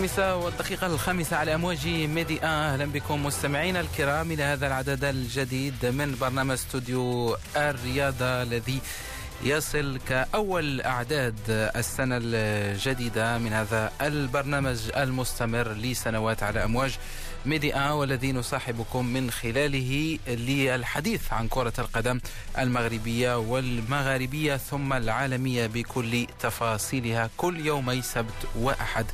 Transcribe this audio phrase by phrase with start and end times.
[0.00, 6.16] الخامسة والدقيقة الخامسة على أمواج ميدي أهلا بكم مستمعينا الكرام إلى هذا العدد الجديد من
[6.20, 8.80] برنامج استوديو الرياضة الذي
[9.42, 16.98] يصل كأول أعداد السنة الجديدة من هذا البرنامج المستمر لسنوات على أمواج
[17.45, 22.19] ميديا والذي نصاحبكم من خلاله للحديث عن كرة القدم
[22.59, 29.05] المغربية والمغاربية ثم العالمية بكل تفاصيلها كل يومي سبت وأحد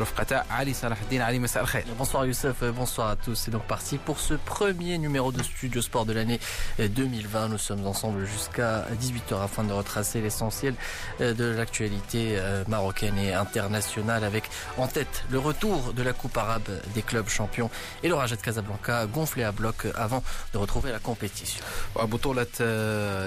[0.00, 3.34] رفقة علي صلاح الدين علي مساء الخير Bonsoir Youssef, bonsoir à tous.
[3.34, 6.40] C'est donc parti pour ce premier numéro de Studio Sport de l'année
[6.78, 7.48] 2020.
[7.48, 10.74] Nous sommes ensemble jusqu'à 18h afin de retracer l'essentiel
[11.20, 14.44] de l'actualité marocaine et internationale avec
[14.78, 17.70] en tête le retour de la Coupe arabe des clubs champions
[18.03, 20.23] et le Raja de Casablanca gonflé à bloc avant
[20.53, 21.61] de retrouver la compétition.
[21.95, 22.45] وبطولة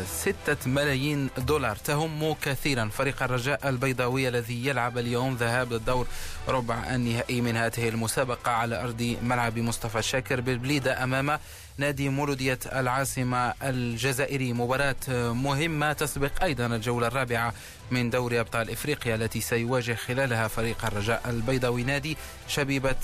[0.05, 1.77] ستة ملايين دولار.
[1.77, 2.89] تهم كثيرا.
[2.89, 6.07] فريق الرجاء البيضاوي الذي يلعب اليوم ذهاب الدور
[6.49, 11.39] ربع النهائي من هذه المسابقة على أرض ملعب مصطفى شاكر بالبليدة أمام
[11.79, 14.53] نادي مولودية العاصمة الجزائري.
[14.53, 14.97] مباراة
[15.33, 17.55] مهمة تسبق أيضا الجولة الرابعة
[17.91, 22.17] من دوري أبطال إفريقيا التي سيواجه خلالها فريق الرجاء البيضاوي نادي
[22.48, 22.97] شبيبة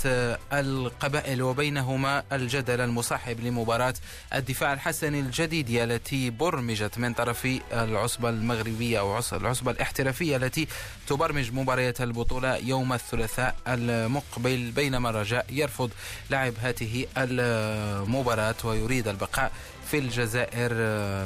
[0.53, 3.95] القبائل وبينهما الجدل المصاحب لمباراة
[4.35, 10.69] الدفاع الحسني الجديد التي برمجت من طرف العصبة المغربية أو العصبة الاحترافية التي
[11.07, 15.91] تبرمج مباريات البطولة يوم الثلاثاء المقبل بينما الرجاء يرفض
[16.31, 19.53] لعب هذه المباراة ويريد البقاء
[19.95, 20.75] في الجزائر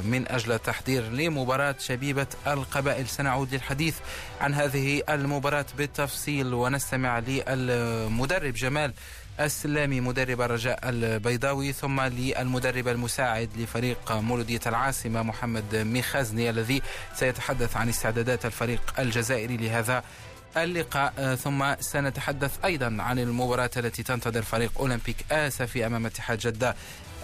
[0.01, 3.07] من أجل التحضير لمباراة شبيبة القبائل.
[3.07, 3.95] سنعود للحديث
[4.41, 8.93] عن هذه المباراة بالتفصيل ونستمع للمدرب جمال
[9.39, 16.81] السلامي مدرب الرجاء البيضاوي ثم للمدرب المساعد لفريق مولودية العاصمة محمد ميخازني الذي
[17.15, 20.03] سيتحدث عن استعدادات الفريق الجزائري لهذا
[20.57, 21.35] اللقاء.
[21.35, 26.75] ثم سنتحدث أيضا عن المباراة التي تنتظر فريق أولمبيك آسفي أمام اتحاد جدة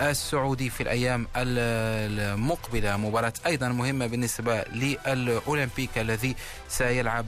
[0.01, 2.97] السعودي في الأيام المقبلة.
[2.97, 6.35] مباراة أيضا مهمة بالنسبة للأولمبيك الذي
[6.69, 7.25] سيلعب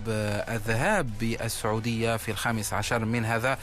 [0.50, 3.58] الذهاب بالسعودية في الخامس عشر من هذا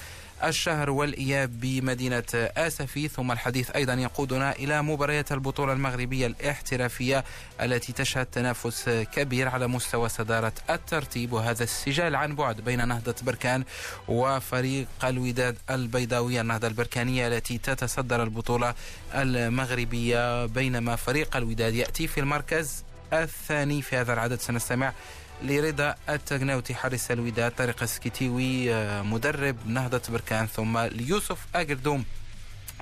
[0.49, 7.25] الشهر والإياب بمدينة آسفي ثم الحديث أيضا يقودنا إلى مباريات البطولة المغربية الاحترافية
[7.63, 13.65] التي تشهد تنافس كبير على مستوى صدارة الترتيب وهذا السجال عن بعد بين نهضة بركان
[14.09, 16.41] وفريق الوداد البيضاوية.
[16.41, 18.75] النهضة البركانية التي تتصدر البطولة
[19.15, 24.41] المغربية بينما فريق الوداد يأتي في المركز الثاني في هذا العدد.
[24.41, 24.93] سنستمع
[25.45, 32.05] لرضا التغناوتي حارس الوداد طارق السكيتيوي مدرب نهضة بركان ثم ليوسف أجردوم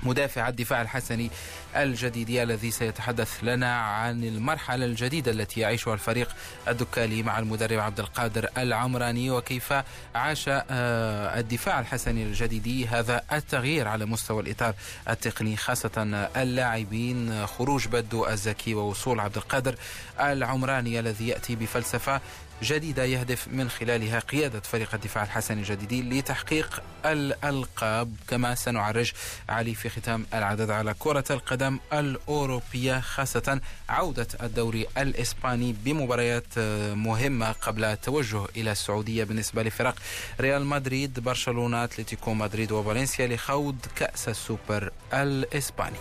[0.02, 1.30] مدافع الدفاع الحسني
[1.76, 6.28] الجديدي الذي سيتحدث لنا عن المرحلة الجديدة التي يعيشها الفريق
[6.68, 9.30] الدكالي مع المدرب عبد القادر العمراني.
[9.30, 9.72] وكيف
[10.14, 14.74] عاش الدفاع الحسني الجديدي هذا التغيير على مستوى الإطار
[15.08, 19.74] التقني خاصة اللاعبين خروج بدو الزكي ووصول عبد القادر
[20.20, 22.20] العمراني الذي يأتي بفلسفة
[22.62, 29.12] جديدة يهدف من خلالها قيادة فريق الدفاع الحسني الجديد لتحقيق الألقاب كما سنعرج
[29.48, 36.58] علي في ختام العدد على كرة القدم الأوروبية خاصة عودة الدوري الإسباني بمباريات
[36.94, 39.94] مهمة قبل التوجه إلى السعودية بالنسبة لفرق
[40.40, 45.96] ريال مدريد برشلونة أتلتيكو مدريد وفالنسيا لخوض كأس السوبر الإسباني.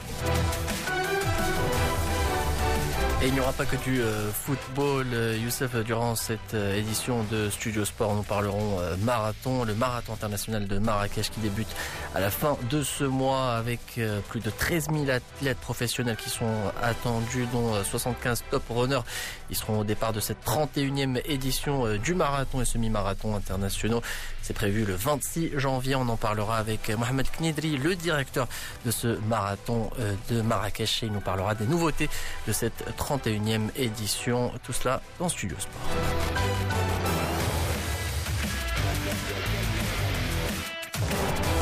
[3.24, 7.24] Et il n'y aura pas que du euh, football, euh, Youssef, durant cette euh, édition
[7.30, 11.68] de Studio Sport, nous parlerons marathon, le marathon international de Marrakech qui débute
[12.16, 16.52] à la fin de ce mois avec plus de 13 000 athlètes professionnels qui sont
[16.82, 19.02] attendus, dont 75 top runners.
[19.50, 24.02] Ils seront au départ de cette 31e édition du marathon et semi-marathon internationaux.
[24.42, 25.96] C'est prévu le 26 janvier.
[25.96, 28.48] On en parlera avec Mohamed Knidri, le directeur
[28.86, 29.90] de ce marathon
[30.30, 32.10] de Marrakech et il nous parlera des nouveautés
[32.48, 32.84] de cette
[33.18, 34.52] 31e édition.
[34.64, 36.42] Tout cela dans Studio Sport.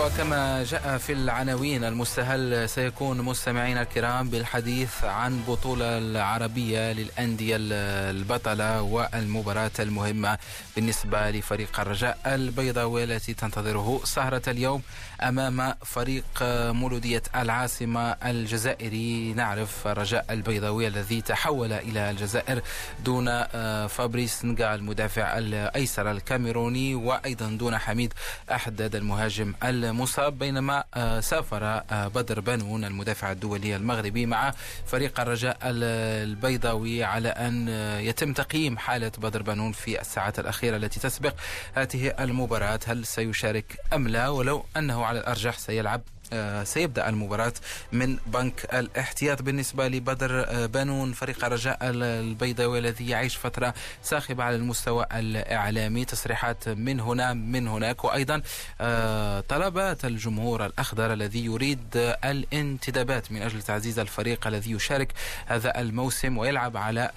[0.06, 9.72] وكما جاء في العناوين المستهل سيكون مستمعينا الكرام بالحديث عن بطولة العربية للأندية البطلة والمباراة
[9.80, 10.38] المهمة
[10.76, 14.82] بالنسبة لفريق الرجاء البيضاوي التي تنتظره سهرة اليوم
[15.22, 16.26] أمام فريق
[16.72, 19.34] مولودية العاصمة الجزائري.
[19.34, 22.62] نعرف الرجاء البيضاوي الذي تحول إلى الجزائر
[23.06, 23.44] دون
[23.88, 28.14] فابريس نقا المدافع الأيسر الكاميروني وأيضا دون حميد
[28.52, 30.84] أحداد المهاجم المهاجم مصاب بينما
[31.20, 34.54] سافر بدر بنون المدافع الدولي المغربي مع
[34.86, 37.68] فريق الرجاء البيضاوي على أن
[38.00, 41.34] يتم تقييم حالة بدر بنون في الساعات الأخيرة التي تسبق
[41.74, 42.80] هذه المباراة.
[42.88, 46.19] هل سيشارك أم لا؟ ولو أنه على الأرجح سيلعب آه،
[46.64, 47.54] سيبدأ المباراة
[47.92, 49.42] من بنك الاحتياط.
[49.42, 53.74] بالنسبة لبدر آه، بنون فريق رجاء البيضاوي الذي يعيش فترة
[54.04, 56.06] ساخبة على المستوى الإعلامي.
[56.06, 58.04] تصريحات من هنا من هناك.
[58.04, 58.42] وأيضا
[58.82, 65.14] آه، طلبات الجمهور الأخضر الذي يريد الانتدابات من أجل تعزيز الفريق الذي يشارك
[65.46, 67.12] هذا الموسم ويلعب على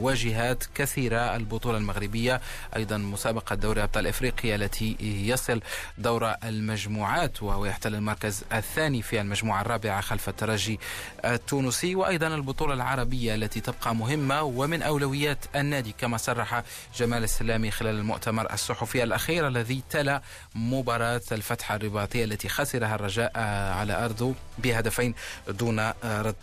[0.00, 1.36] واجهات كثيرة.
[1.36, 2.40] البطولة المغربية
[2.76, 5.60] أيضا مسابقة دوري أبطال إفريقيا التي يصل
[5.98, 10.80] دور المجموعات وهو يحتل المركز المركز الثاني في المجموعة الرابعة خلف الترجي
[11.24, 16.62] التونسي وأيضا البطولة العربية التي تبقى مهمة ومن أولويات النادي كما صرح
[16.96, 20.22] جمال السلامي خلال المؤتمر الصحفي الأخير الذي تلا
[20.54, 23.32] مباراة الفتح الرباطية التي خسرها الرجاء
[23.78, 25.14] على أرضه بهدفين
[25.48, 26.34] دون رد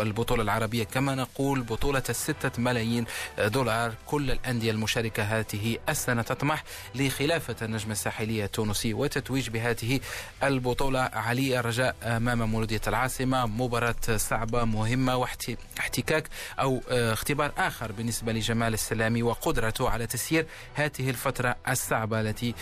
[0.00, 0.84] البطولة العربية.
[0.84, 3.04] كما نقول بطولة الستة ملايين
[3.38, 6.64] دولار كل الأندية المشاركة هذه السنة تطمح
[6.94, 10.00] لخلافة النجم الساحلية التونسي وتتويج بهذه
[10.42, 13.46] البطولة علي الرجاء أمام مولودية العاصمة.
[13.46, 16.28] مباراة صعبة مهمة واحتكاك
[16.60, 22.54] أو اختبار آخر بالنسبة لجمال السلامي وقدرته على تسيير هذه الفترة الصعبة التي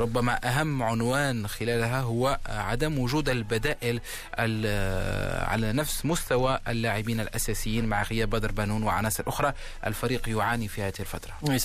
[0.00, 4.00] ربما أهم عنوان خلالها هو عدم وجود البدائل
[5.48, 9.52] على نفس مستوى اللاعبين الأساسيين مع غياب بدر بانون وعناصر أخرى.
[9.86, 11.32] الفريق يعاني في هذه الفترة.
[11.42, 11.58] Oui,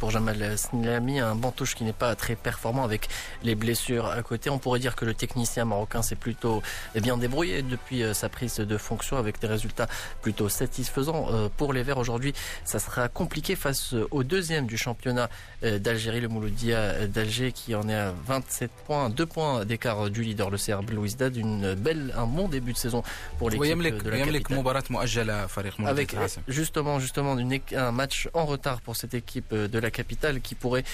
[0.00, 3.08] pour Jamal un bantouche qui n'est pas très performant avec
[3.42, 4.50] les blessures à côté.
[4.50, 6.62] On pourrait dire que le technicien marocain s'est plutôt
[6.94, 9.88] eh bien débrouillé depuis euh, sa prise de fonction avec des résultats
[10.20, 11.26] plutôt satisfaisants.
[11.30, 12.32] Euh, pour les Verts aujourd'hui,
[12.64, 15.28] ça sera compliqué face au deuxième du championnat
[15.64, 20.22] euh, d'Algérie, le Mouloudia d'Alger, qui en est à 27 points, 2 points d'écart du
[20.22, 21.36] leader, le CRB Louis Dad.
[21.36, 23.02] Une belle, un bon début de saison
[23.38, 24.28] pour l'équipe de la capitale.
[25.88, 26.16] Avec
[26.48, 27.36] justement, justement
[27.76, 30.84] un match en retard pour cette équipe de la capitale qui pourrait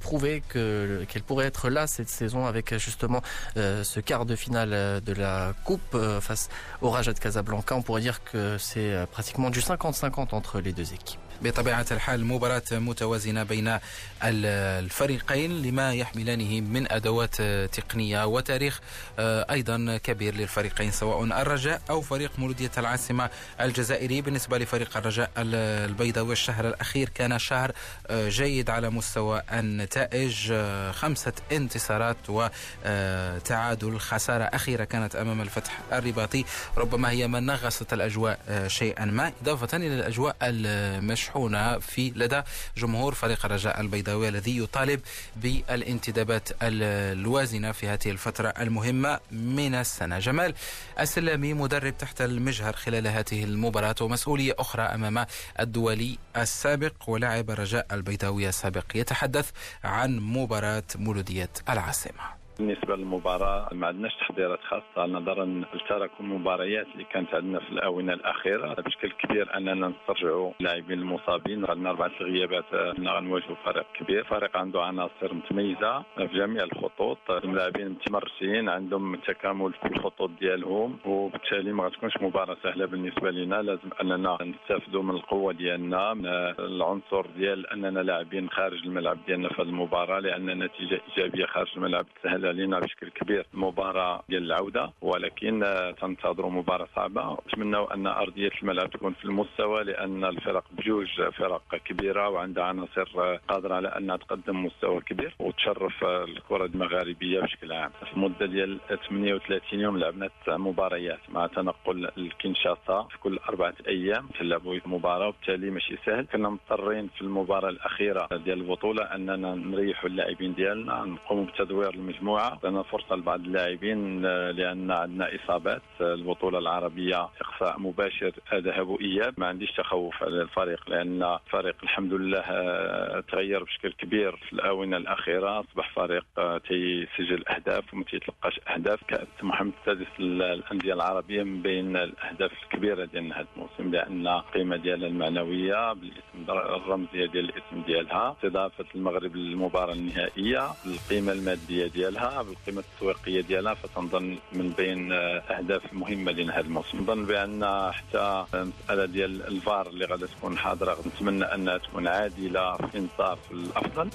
[0.00, 3.22] prouver qu'elle pourrait être là cette saison avec justement
[3.56, 6.48] euh, ce quart de finale euh, de la Coupe euh, face
[6.80, 7.74] au Raja de Casablanca.
[7.74, 11.20] On pourrait dire que c'est pratiquement du 50-50 entre les deux équipes.
[11.42, 13.78] بطبيعة الحال مباراة متوازنة بين
[14.22, 17.42] الفريقين لما يحملانه من أدوات
[17.72, 18.80] تقنية وتاريخ
[19.18, 23.30] أيضا كبير للفريقين سواء الرجاء أو فريق مولودية العاصمة
[23.60, 24.20] الجزائري.
[24.20, 27.72] بالنسبة لفريق الرجاء البيضاوي الشهر الأخير كان شهر
[28.12, 30.52] جيد على مستوى النتائج
[30.92, 36.44] خمسة انتصارات وتعادل خسارة أخيرة كانت أمام الفتح الرباطي
[36.76, 39.32] ربما هي من نغصت الأجواء شيئا ما.
[39.42, 42.42] إضافة إلى الأجواء المشهورة مشحونة في لدى
[42.76, 45.00] جمهور فريق الرجاء البيضاوي الذي يطالب
[45.36, 50.18] بالانتدابات الوازنة في هذه الفترة المهمة من السنة.
[50.18, 50.54] جمال
[51.00, 55.26] السلامي مدرب تحت المجهر خلال هذه المباراة ومسؤولية أخرى أمام
[55.60, 58.84] الدولي السابق ولاعب الرجاء البيضاوي السابق.
[58.94, 59.50] يتحدث
[59.84, 62.37] عن مباراة مولودية العاصمة.
[62.58, 65.06] بالنسبة للمباراة ما عندناش تحضيرات خاصة.
[65.06, 71.64] نظرا لتراكم المباريات اللي كانت عندنا في الآونة الأخيرة بشكل كبير أننا نسترجعوا اللاعبين المصابين.
[71.70, 72.64] عندنا أربعة الغيابات
[73.00, 74.24] غنواجهوا فريق كبير.
[74.24, 77.18] فريق عنده عناصر متميزه في جميع الخطوط.
[77.30, 80.98] اللاعبين متمرسين عندهم تكامل في الخطوط ديالهم.
[81.04, 86.26] وبالتالي ما غتكونش مباراة سهلة بالنسبة لنا لازم أننا نستافدوا من القوة ديالنا من
[86.58, 92.47] العنصر ديال أننا لاعبين خارج الملعب ديالنا في المباراة لأن نتيجة إيجابية خارج الملعب تسهل
[92.48, 95.64] علينا بشكل كبير المباراه ديال العوده ولكن
[96.00, 97.36] تنتظروا مباراة صعبة.
[97.48, 103.74] نتمنوا أن أرضية الملعب تكون في المستوى لأن الفرق بجوج فرق كبيرة وعندها عناصر قادرة
[103.74, 107.90] على أنها تقدم مستوى كبير وتشرف الكرة المغاربية بشكل عام.
[108.06, 114.28] في المدة ديال 38 يوم لعبنا مباريات مع تنقل لكنشاسا في كل أربعة أيام.
[114.38, 116.26] تلعبوا مباراة وبالتالي ماشي سهل.
[116.32, 122.37] كنا مضطرين في المباراة الأخيرة ديال البطولة أننا نريحوا اللاعبين ديالنا نقوموا بتدوير المجموعة.
[122.64, 129.34] لنا فرصة لبعض اللاعبين آه، لأن عندنا إصابات آه، البطولة العربية اقصاء مباشر ذهاب وإياب.
[129.36, 134.96] ما عنديش تخوف على الفريق لأن الفريق الحمد لله آه، تغير بشكل كبير في الآونة
[134.96, 135.60] الأخيرة.
[135.60, 136.24] أصبح فريق
[136.68, 139.04] تيسجل أهداف وما تيتلقاش أهداف.
[139.08, 145.08] كأس محمد السادس للانديه العربية من بين الأهداف الكبيرة ديال هذا الموسم لأن القيمة ديالها
[145.08, 152.27] المعنوية بالاسم الرمزية ديال الاسم ديالها استضافة المغرب للمباراة النهائية القيمة المادية ديالها.
[152.28, 156.98] بالقيمة التسويقيه ديالها فتنظن من بين أهداف مهمة لنا هذا الموسم.
[156.98, 162.98] نظن بأن حتى المسألة ديال الفار اللي غادا تكون حاضرة نتمنى أنها تكون عادلة في
[162.98, 164.10] انصاف الأفضل.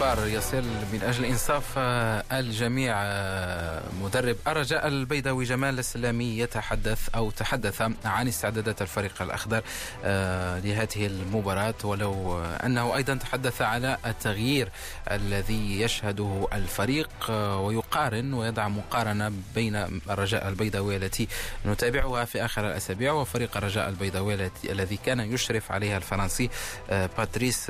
[0.00, 4.36] والفار يصل من أجل إنصاف آه، الجميع آه، مدرب.
[4.46, 9.62] الرجاء البيضاوي جمال السلامي يتحدث أو تحدث عن استعدادات الفريق الأخضر
[10.04, 14.68] آه، لهذه المباراة ولو أنه أيضا تحدث على التغيير
[15.10, 21.28] الذي يشهده الفريق ويقارن ويضع مقارنة بين الرجاء البيضاوي التي
[21.66, 26.50] نتابعها في آخر الأسابيع وفريق الرجاء البيضاوي الذي كان يشرف عليها الفرنسي
[26.90, 27.66] باتريس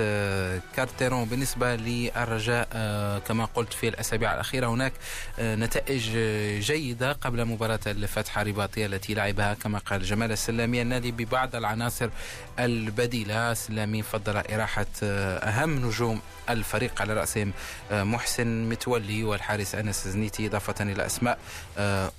[0.77, 1.25] كارتيرون.
[1.25, 1.75] بالنسبة
[2.23, 4.93] آه، كما قلت في الأسابيع الأخيرة هناك
[5.39, 6.11] آه، نتائج
[6.61, 12.09] جيدة قبل مباراة الفتح الرباطية التي لعبها كما قال جمال السلامي النادي ببعض العناصر
[12.59, 13.53] البديلة.
[13.53, 16.21] السلامي فضل إراحة آه، أهم نجوم
[16.51, 17.53] الفريق على رأسهم
[17.91, 21.39] محسن متولي والحارس أنس زنيتي إضافة إلى أسماء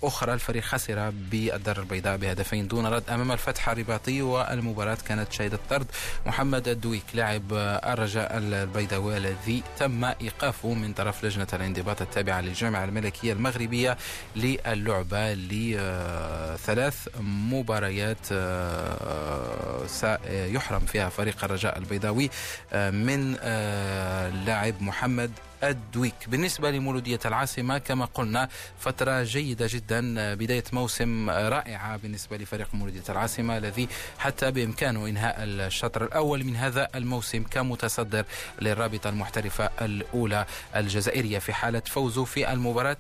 [0.04, 0.34] أخرى.
[0.34, 5.86] الفريق خسر بالدار البيضاء بهدفين دون رد أمام الفتح الرباطي والمباراة كانت شهدت طرد
[6.26, 9.89] محمد الدويك لاعب الرجاء البيضاوي الذي تم
[10.22, 13.98] إيقافه من طرف لجنة الانضباط التابعة للجامعة الملكية المغربية
[14.36, 22.30] للعبة لثلاث مباريات آه، سيحرم فيها فريق الرجاء البيضاوي
[22.74, 25.32] آه، من اللاعب آه، محمد
[25.64, 26.14] الدويك.
[26.28, 28.50] بالنسبة لمولودية العاصمة كما قلنا
[28.80, 33.88] فترة جيدة جدا بداية موسم رائعة بالنسبة لفريق مولودية العاصمة الذي
[34.20, 38.26] حتى بإمكانه إنهاء الشطر الأول من هذا الموسم كمتصدر
[38.62, 42.98] للرابطة المحترفة الأولى الجزائرية في حالة فوزه في المباراة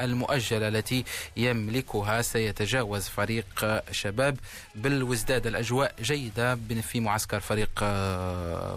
[0.00, 1.04] المؤجلة التي
[1.36, 4.38] يملكها سيتجاوز فريق شباب
[4.74, 5.46] بالوزداد.
[5.46, 7.70] الأجواء جيدة في معسكر فريق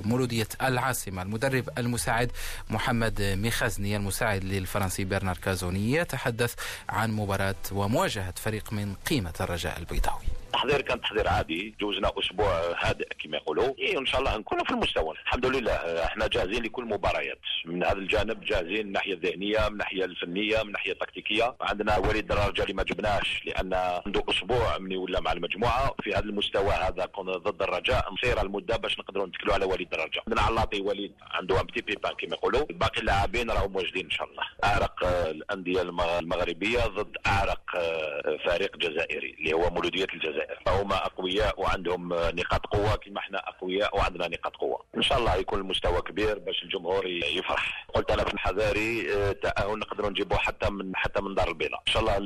[0.05, 1.21] مولودية العاصمة.
[1.21, 2.31] المدرب المساعد
[2.69, 6.53] محمد ميخازني المساعد للفرنسي برنار كازوني يتحدث
[6.89, 10.40] عن مباراة ومواجهة فريق من قيمة الرجاء البيضاوي.
[10.51, 13.73] التحضير كان تحضير عادي جوزنا أسبوع هادئ كما يقولوا.
[13.79, 15.15] إيه إن شاء الله نكونوا في المستوى.
[15.23, 15.73] الحمد لله
[16.05, 17.39] إحنا جاهزين لكل مباريات.
[17.65, 22.27] من هذا الجانب جاهزين من الناحيه الذهنيه من الناحيه الفنية من الناحيه التكتيكيه عندنا وليد
[22.27, 23.73] دراجه اللي ما جبناش لأن
[24.05, 28.11] عنده أسبوع من ولا مع المجموعة في هذا المستوى هذا ضد الرجاء.
[28.11, 32.13] مصير المدة باش نقدروا نتكلوا على وليد دراجه عندنا علاطي وليد عنده un petit pépin
[32.13, 32.65] كما يقولوا.
[32.69, 34.43] باقي اللاعبين راهم موجودين إن شاء الله.
[34.63, 35.81] أعرق الأندية
[36.19, 40.40] المغربية ضد أعرق آه، فريق جزائري اللي هو مولودية الجزائر.
[40.65, 44.83] فهما أقوياء وعندهم نقاط قوة كما إحنا أقوياء وعندنا نقاط قوة.
[44.97, 47.87] إن شاء الله يكون المستوى كبير باش الجمهور يفرح.
[47.93, 51.81] قلت أنا في الحذاري تاهل نقدروا نجيبوه حتى من حتى من دار البيضاء.
[51.87, 52.17] إن شاء الله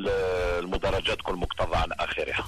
[0.59, 2.45] المدرجات تكون مقتضى عن آخرها.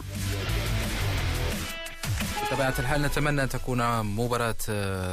[2.43, 4.55] بطبيعة الحال نتمنى أن تكون مباراة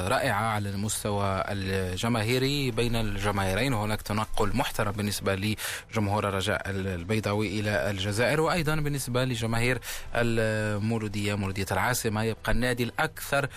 [0.08, 3.72] رائعة على المستوى الجماهيري بين الجماهيرين.
[3.72, 5.56] وهناك تنقل محترم بالنسبة
[5.92, 9.78] لجمهور الرجاء البيضاوي إلى الجزائر وأيضا بالنسبة لجماهير
[10.14, 12.22] المولودية مولودية العاصمة.
[12.22, 13.48] يبقى النادي الأكثر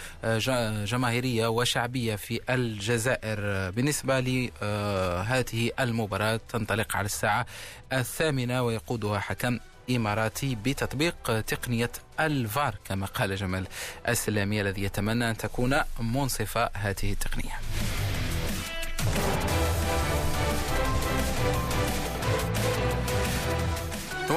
[0.86, 3.70] جماهيرية وشعبية في الجزائر.
[3.72, 7.46] بالنسبة لهذه المباراة تنطلق على الساعة
[7.94, 9.60] الثامنة ويقودها حكم
[9.90, 13.68] إماراتي بتطبيق تقنية الفار كما قال جمال
[14.08, 17.60] السلامي الذي يتمنى أن تكون منصفة هذه التقنية.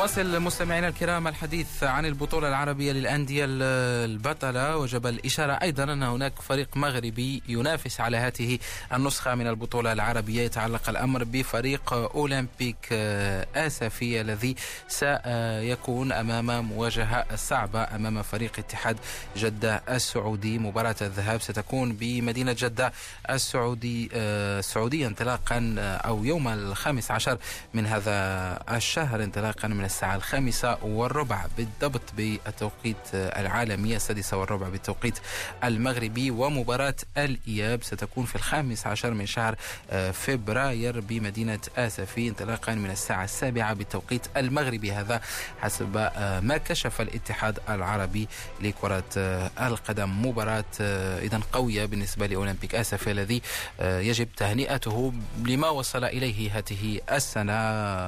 [0.00, 4.76] نواصل مستمعينا الكرام الحديث عن البطولة العربية للأندية البطلة.
[4.76, 8.58] وجب الإشارة أيضا أن هناك فريق مغربي ينافس على هذه
[8.92, 10.42] النسخة من البطولة العربية.
[10.42, 12.92] يتعلق الأمر بفريق أولمبيك
[13.56, 14.56] آسفي الذي
[14.88, 18.96] سيكون أمام مواجهة صعبة أمام فريق اتحاد
[19.36, 20.58] جدة السعودي.
[20.58, 22.92] مباراة الذهاب ستكون بمدينة جدة
[23.30, 27.38] السعودي السعودية انطلاقا أو يوم الخامس عشر
[27.74, 28.10] من هذا
[28.76, 35.18] الشهر انطلاقا من الساعة الخامسة والربع بالضبط بالتوقيت العالمي السادسة والربع بالتوقيت
[35.64, 36.30] المغربي.
[36.30, 39.56] ومباراة الإياب ستكون في الخامس عشر من شهر
[39.90, 44.92] آه، فبراير بمدينة آسفي انطلاقا من الساعة السابعة بالتوقيت المغربي.
[44.92, 45.20] هذا
[45.60, 48.28] حسب آه، ما كشف الاتحاد العربي
[48.60, 50.26] لكرة آه، القدم.
[50.26, 50.64] مباراة
[51.22, 53.42] إذا قوية بالنسبة لأولمبيك آسفي الذي
[53.80, 55.12] يجب تهنئته
[55.44, 57.52] لما وصل إليه هذه السنة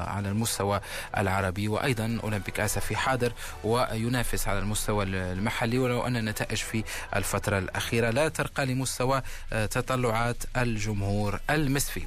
[0.05, 0.81] على المستوى
[1.19, 1.69] العربي العربي.
[1.73, 3.33] وأيضا أولمبيك آسفي حاضر
[3.65, 6.85] وينافس على المستوى المحلي ولو أن النتائج في
[7.17, 12.07] الفترة الأخيرة لا ترقى لمستوى آه، تطلعات الجمهور المسفيوي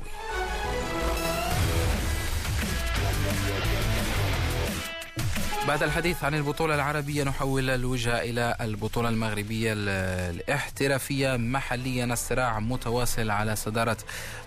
[5.67, 11.37] بعد الحديث عن البطولة العربية نحول الوجهة إلى البطولة المغربية الاحترافية.
[11.37, 13.97] محليا الصراع متواصل على صدارة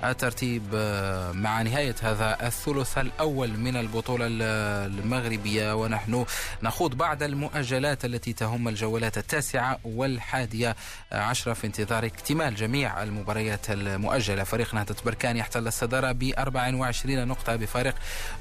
[0.04, 5.74] الترتيب آه، مع نهاية هذا الثلث الأول من البطولة المغربية.
[5.74, 6.24] ونحن
[6.62, 10.76] نخوض بعض المؤجلات التي تهم الجولات التاسعة والحادية
[11.12, 14.44] عشرة في انتظار اكتمال جميع المباريات المؤجلة.
[14.44, 17.94] فريق نهضة بركان يحتل الصدارة ب 24 نقطة بفارق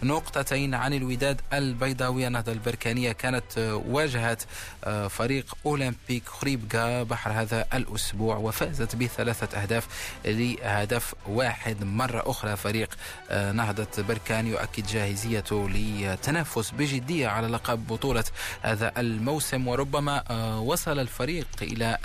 [0.03, 2.29] نقطتين عن الوداد البيضاوية.
[2.29, 4.43] نهضة البركانية كانت واجهت
[4.83, 9.87] آه، فريق أولمبيك خريبكا بحر هذا الأسبوع وفازت بثلاثة أهداف
[10.25, 11.83] لهدف واحد.
[11.83, 12.89] مرة أخرى فريق
[13.29, 18.23] آه، نهضة بركان يؤكد جاهزيته للتنافس بجدية على لقب بطولة
[18.61, 19.67] هذا الموسم.
[19.67, 21.97] وربما آه، وصل الفريق إلى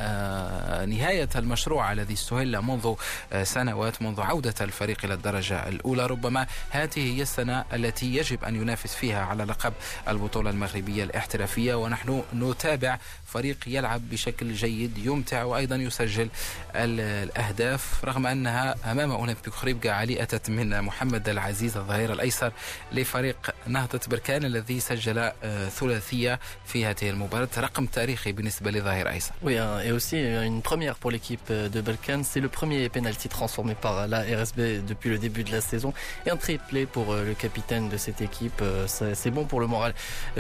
[0.89, 2.95] نهاية المشروع الذي استهل منذ
[3.43, 6.07] سنوات منذ عودة الفريق إلى الدرجة الأولى.
[6.07, 9.73] ربما هذه هي السنة التي يجب أن ينافس فيها على لقب
[10.09, 16.29] البطولة المغربية الاحترافية ونحن نتابع فريق يلعب بشكل جيد يمتع وأيضا يسجل
[16.77, 22.53] الأهداف رغم أنها أمام أولمبيك خريبكا علي أتت من محمد العزيز الظهير الأيسر
[22.93, 29.33] لفريق نهضة بركان الذي سجل آه، ثلاثية في هذه المباراة رقم تاريخي بالنسبة لظهير أيسر
[29.43, 29.55] Oui,
[29.87, 30.17] et aussi
[30.47, 35.11] une première pour l'équipe de Balkan, c'est le premier penalty transformé par la RSB depuis
[35.11, 35.93] le début de la saison
[36.27, 38.61] et un triplé pour euh, le capitaine de cette équipe.
[38.63, 39.93] Euh, c'est bon pour le moral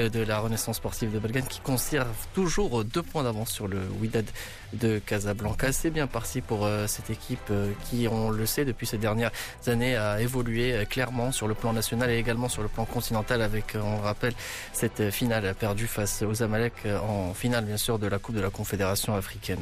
[0.08, 4.24] de la Renaissance sportive de Balkan qui conserve toujours deux points d'avance sur le Wydad
[4.72, 5.72] de Casablanca.
[5.72, 9.30] C'est bien parti pour euh, cette équipe euh, qui, on le sait, depuis ces dernières
[9.66, 13.42] années, a évolué euh, clairement sur le plan national et également sur le plan continental
[13.42, 14.34] avec, on le rappelle,
[14.72, 18.50] cette finale perdue face aux Amalek en finale, bien sûr, de la Coupe de la
[18.50, 19.60] Confédération africaine.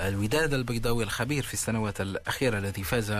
[0.00, 3.10] الوداد البيضاوي الخبير في السنوات الأخيرة الذي فاز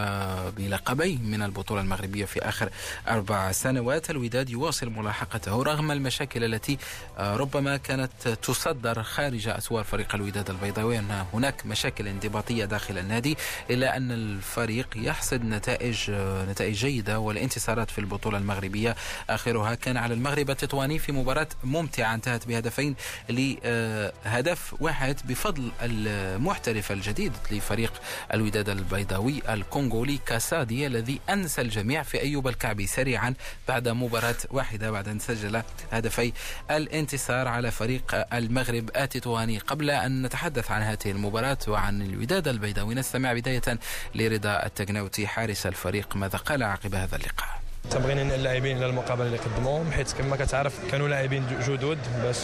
[0.56, 2.71] بلقبين من البطولة المغربية في آخر
[3.09, 4.11] أربع سنوات.
[4.11, 6.78] الوداد يواصل ملاحقته رغم المشاكل التي
[7.18, 13.37] آه، ربما كانت تصدر خارج أسوار فريق الوداد البيضاوي أن هناك مشاكل انضباطية داخل النادي
[13.70, 18.96] إلا أن الفريق يحصد نتائج آه، نتائج جيدة والانتصارات في البطولة المغربية.
[19.31, 22.94] آخرها كان على المغرب التطواني في مباراة ممتعة انتهت بهدفين
[23.29, 27.92] لهدف واحد بفضل المحتوى المحترف الجديد لفريق
[28.35, 33.35] الوداد البيضاوي الكونغولي كاسادي الذي أنسى الجميع في أيوب الكعبي سريعا
[33.68, 36.33] بعد مباراة واحدة بعد أن سجل هدفي
[36.70, 43.33] الانتصار على فريق المغرب آتيتواني قبل أن نتحدث عن هذه المباراة وعن الوداد البيضاوي نستمع
[43.33, 43.79] بداية
[44.14, 46.16] لرضا التقنوتي حارس الفريق.
[46.16, 51.44] ماذا قال عقب هذا اللقاء؟ تبغينا اللاعبين للمقابله اللي قدموهم حيت كما كتعرف كانوا لاعبين
[51.68, 52.37] جدد باش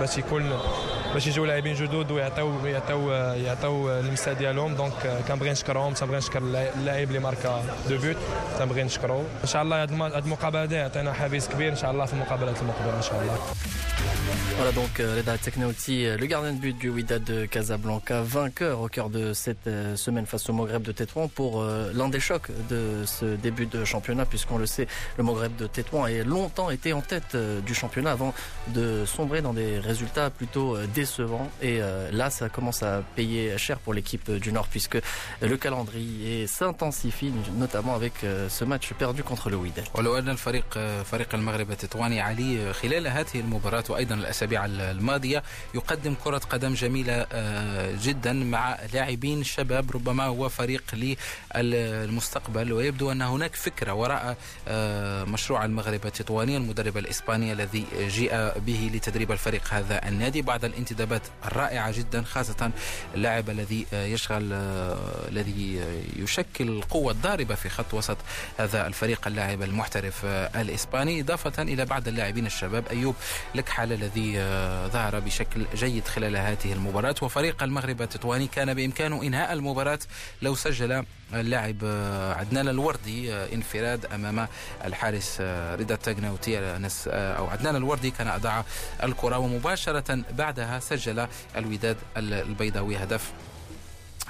[0.00, 0.58] باش يكون
[1.14, 4.74] باش يجيو لاعبين جدد ويعطيو يعطيو يعطيو اللمسة ديالهم.
[4.74, 6.38] donc كنبغي نشكرهم تنبغي نشكر
[6.78, 8.16] اللاعب اللي ماركا deux buts
[8.58, 9.20] تنبغي نشكرو.
[9.42, 12.96] إن شاء الله هذه المقابلة هذه يعطينا حافز كبير إن شاء الله في المقابلات المقبلة
[12.96, 13.38] إن شاء الله.
[14.58, 18.88] Voilà donc euh, Reda Tagnaouti, le gardien de but du Wydad de Casablanca, vainqueur au
[18.88, 22.48] cours de cette euh, semaine face au Maghreb de Tétouan pour euh, l'un des chocs
[22.70, 24.87] de ce début de championnat, puisqu'on le sait,
[25.17, 28.33] le Maghreb de Tétouan a longtemps été en tête du championnat avant
[28.67, 31.49] de sombrer dans des résultats plutôt décevants.
[31.61, 31.79] Et
[32.11, 34.97] là, ça commence à payer cher pour l'équipe du Nord, puisque
[35.41, 38.13] le calendrier s'intensifie, notamment avec
[38.49, 39.85] ce match perdu contre le Wydad.
[43.99, 45.43] وايضا الاسابيع الماضيه
[45.75, 50.83] يقدم كره قدم جميله آه، جدا مع لاعبين شباب ربما هو فريق
[51.55, 54.37] للمستقبل ويبدو ان هناك فكره وراء آه،
[55.26, 61.92] مشروع المغرب التطواني المدرب الإسباني الذي جيء به لتدريب الفريق هذا النادي بعد الانتدابات الرائعة
[61.98, 62.70] جدا خاصة
[63.14, 65.80] اللاعب الذي يشغل آه، الذي
[66.16, 68.16] يشكل القوة الضاربة في خط وسط
[68.58, 71.20] هذا الفريق اللاعب المحترف الإسباني.
[71.20, 73.14] إضافة إلى بعض اللاعبين الشباب أيوب
[73.54, 77.14] لكحل الذي آه، ظهر بشكل جيد خلال هذه المباراة.
[77.22, 79.98] وفريق المغرب التطواني كان بإمكانه إنهاء المباراة
[80.42, 84.48] لو سجل اللاعب آه، عدنان الوردي آه، انفراد أمام
[84.84, 85.40] الحارس
[85.80, 86.58] رضا التقناوتي
[87.08, 88.64] أو عدنان الوردي كان اضاع
[89.02, 93.32] الكرة ومباشرة بعدها سجل الوداد البيضاوي هدف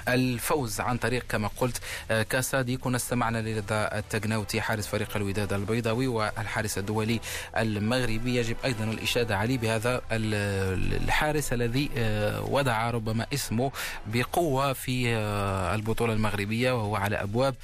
[0.07, 2.77] الفوز عن طريق كما قلت آه، كاسادي.
[2.77, 4.61] كنا استمعنا لرضا التقناوتي.
[4.61, 7.19] حارس فريق الوداد البيضاوي والحارس الدولي
[7.57, 8.35] المغربي.
[8.35, 13.71] يجب أيضا الإشادة عليه بهذا الحارس الذي آه، وضع ربما اسمه
[14.07, 17.55] بقوة في آه، البطولة المغربية وهو على أبواب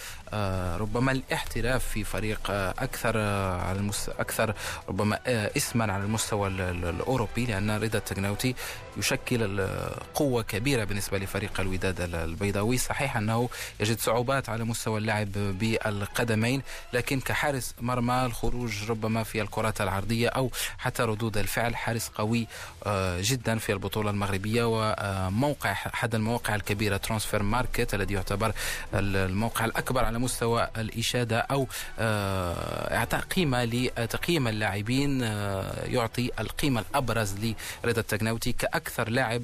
[0.78, 2.40] ربما الاحتراف في فريق
[2.80, 3.18] أكثر
[3.58, 4.10] على المس...
[4.10, 4.54] أكثر
[4.90, 5.20] ربما
[5.58, 8.56] اسما على المستوى الأوروبي لأن رضا التقناوتي
[8.98, 9.68] يشكل
[10.16, 12.78] قوة كبيرة بالنسبة لفريق الوداد البيضاوي.
[12.78, 16.62] صحيح أنه يجد صعوبات على مستوى اللعب بالقدمين
[16.94, 22.48] لكن كحارس مرمى الخروج ربما في الكرات العرضية أو حتى ردود الفعل حارس قوي
[22.86, 28.54] آه، جدا في البطولة المغربية وموقع أحد المواقع الكبيرة Transfermarkt الذي يعتبر
[28.94, 31.68] الموقع الأكبر على مستوى الإشادة أو
[32.00, 37.36] آه، إعطاء قيمة لتقييم اللاعبين آه، يعطي القيمة الأبرز
[37.84, 39.44] لرضا التقناوتي كأكثر لاعب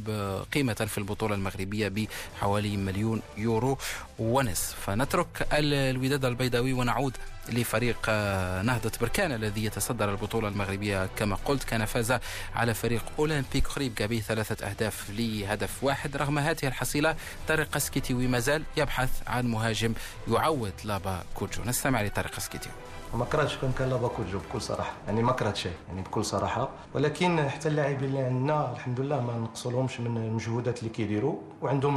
[0.53, 3.77] قيمة في البطولة المغربية بحوالي مليون يورو.
[4.19, 4.75] ونصف.
[4.86, 7.17] فنترك الوداد البيضاوي ونعود
[7.49, 11.10] لفريق آه، نهضة بركان الذي يتصدر البطولة المغربية.
[11.17, 12.19] كما قلت كان فاز
[12.56, 16.17] على فريق أولمبيك خريبكا بثلاثة أهداف لهدف واحد.
[16.17, 17.15] رغم هذه الحصيلة
[17.47, 19.93] طارق سكيتيوي مازال يبحث عن مهاجم
[20.27, 21.63] يعوض لابا كوجو.
[21.65, 22.75] نستمع لطارق سكيتيوي
[23.13, 24.93] ما كرهتش كون كان لابا كوجو بكل صراحة.
[25.08, 26.70] يعني ما كرهتش يعني بكل صراحة.
[26.93, 31.36] ولكن حتى اللاعبين اللي عندنا الحمد لله ما نقصولهمش من المجهودات اللي كيديروا.
[31.62, 31.96] وعندهم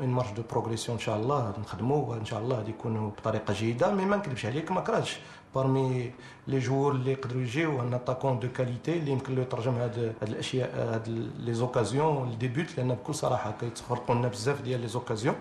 [0.00, 3.94] une marge de progression إن شاء الله نخدموا وإن شاء الله يكونوا بطريقة جيدة.
[3.94, 5.18] mais ما نكذبش عليك ما كرهتش.
[5.54, 6.12] parmi
[6.48, 10.70] les joueurs اللي يقدروا يجيو un attaquant de qualité اللي يمكن له يترجم هاد الاشياء
[10.94, 11.08] هاد
[11.38, 15.34] les occasions de but لأن بكل صراحة كيتخرقوا لنا بزاف ديال les occasions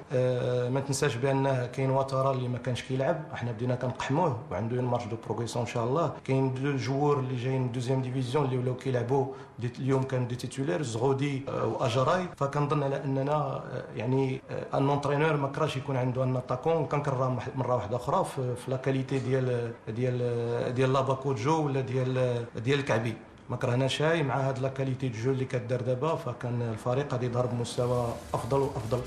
[0.74, 5.08] ما تنساش بان كاين واترا اللي ما كانش كيلعب إحنا بدينا كنقحموه وعنده une marge
[5.10, 8.76] de progression ان شاء الله كاين deux joueurs اللي جايين من deuxième division اللي ولاو
[8.76, 9.26] كيلعبوا
[9.80, 13.64] اليوم كان des titulaires زغودي واجراي فكنظن على اننا
[13.96, 14.42] يعني
[14.74, 19.20] un entraîneur ما كراش يكون عنده un attaquant كنكرر مره واحدة أخرى في la qualité
[19.20, 23.14] ديال ديال ديال لاباكوجو ولا ديال ديال الكعبي.
[23.50, 27.26] ما كرهناش هاي مع هاد لا كاليتي دو جو اللي كدار دابا فكان الفريق غادي
[27.26, 29.02] يظهر بمستوى أفضل وأفضل.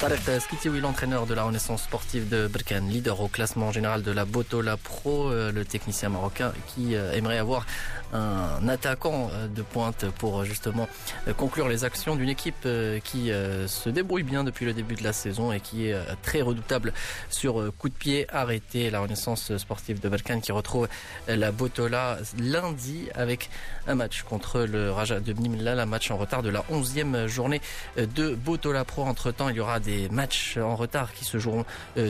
[0.00, 4.24] Tarek Skitiwi, l'entraîneur de la Renaissance sportive de Berkane, leader au classement général de la
[4.24, 7.66] Botola Pro, le technicien marocain qui aimerait avoir
[8.12, 10.88] un attaquant euh, de pointe pour euh, justement
[11.28, 12.66] euh, conclure les actions d'une équipe
[13.04, 13.30] qui
[13.66, 16.92] se débrouille bien depuis le début de la saison et qui est très redoutable
[17.28, 18.90] sur coup de pied arrêté.
[18.90, 20.88] La Renaissance sportive de Balkan qui retrouve
[21.28, 23.50] la Botola lundi avec
[23.90, 27.60] un match contre le Raja de Bnimla, un match en retard de la 11e journée
[27.96, 29.04] de Botola Pro.
[29.04, 31.64] Entre temps, il y aura des matchs en retard qui se joueront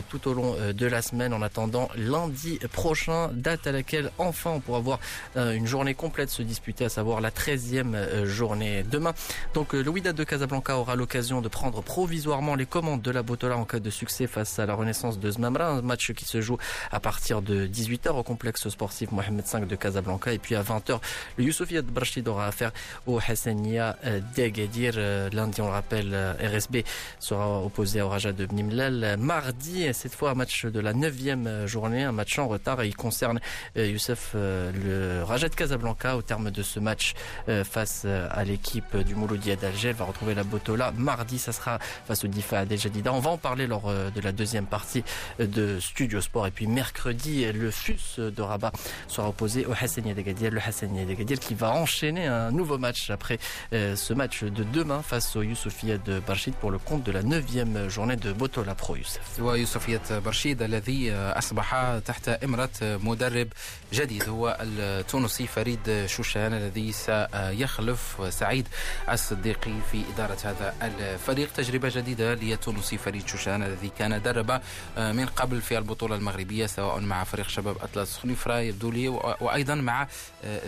[0.08, 4.60] tout au long de la semaine en attendant lundi prochain, date à laquelle enfin on
[4.60, 5.00] pourra voir
[5.36, 9.14] une journée complète se disputer, à savoir la 13e euh, journée demain.
[9.54, 13.22] Donc euh, le Wydad de Casablanca aura l'occasion de prendre provisoirement les commandes de la
[13.22, 16.40] Botola en cas de succès face à la Renaissance de Zmamra, un match qui se
[16.40, 16.58] joue
[16.90, 21.00] à partir de 18h au complexe sportif Mohamed V de Casablanca et puis à 20h
[21.36, 22.72] le Youssoufiat Brachid aura affaire
[23.06, 24.94] au Hassania euh, d'Egadir.
[25.32, 26.78] Lundi, on le rappelle, RSB
[27.18, 29.16] sera opposé au Raja de Bnimlal.
[29.18, 32.96] Mardi, cette fois un match de la 9e journée, un match en retard et il
[32.96, 33.40] concerne
[33.76, 37.14] Youssef le Raja de Casablanca Blanca au terme de ce match
[37.48, 39.92] euh, face euh, à l'équipe du Mouloudia d'Alger.
[39.92, 40.92] Va retrouver la Botola.
[40.96, 43.12] Mardi, ça sera face au Difa Adel Jadida.
[43.12, 45.02] On va en parler lors euh, de la deuxième partie
[45.38, 46.46] de Studio Sport.
[46.46, 48.72] Et puis mercredi, le FUS de Rabat
[49.08, 50.50] sera opposé au Hassania Degadir.
[50.50, 53.38] Le Hassania Degadir qui va enchaîner un nouveau match après
[53.72, 57.88] ce match de demain face au Youssoufia de Barchid pour le compte de la neuvième
[57.88, 59.40] journée de Botola Pro Youssef.
[59.40, 63.48] ويوسفية برشيد الذي أصبح تحت إمرة مدرب
[63.92, 68.68] جديد هو التونسي فريد فريد شوشان الذي سيخلف سعيد
[69.10, 74.60] الصديقي في إدارة هذا الفريق تجربة جديدة للتونسي فريد شوشان الذي كان درب
[74.96, 80.08] من قبل في البطولة المغربية سواء مع فريق شباب أطلس خنيفرا يبدو لي وأيضا مع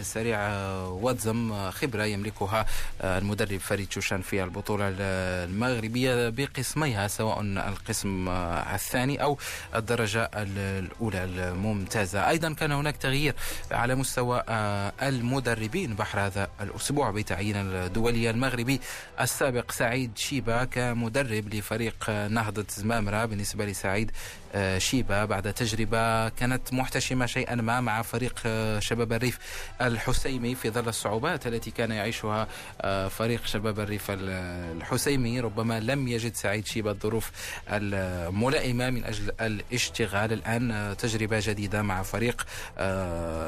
[0.03, 0.39] سريع
[1.03, 2.67] واتزم خبرة يملكها
[3.05, 8.29] المدرب فريد شوشان في البطولة المغربية بقسميها سواء القسم
[8.75, 9.39] الثاني أو
[9.75, 12.29] الدرجة الأولى الممتازة.
[12.29, 13.35] أيضا كان هناك تغيير
[13.71, 14.43] على مستوى
[15.03, 18.81] المدربين بحر هذا الأسبوع بتعيين الدولي المغربي
[19.21, 24.11] السابق سعيد شيبا كمدرب لفريق نهضة زمامرة بالنسبة لسعيد
[24.55, 29.39] آه، شيبا بعد تجربة كانت محتشمة شيئا ما مع فريق آه، شباب الريف
[29.81, 32.49] الحسيمي في ظل الصعوبات التي كان يعيشها
[32.81, 35.41] آه، فريق شباب الريف الحسيمي.
[35.41, 37.31] ربما لم يجد سعيد شيبا الظروف
[37.69, 40.33] الملائمة من أجل الاشتغال.
[40.33, 42.47] الآن تجربة جديدة مع فريق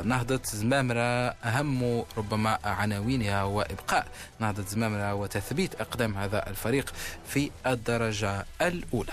[0.04, 4.06] نهضة زمامرة أهم ربما عناوينها هو إبقاء
[4.38, 6.92] نهضة زمامرة وتثبيت أقدام هذا الفريق
[7.28, 9.12] في الدرجة الأولى.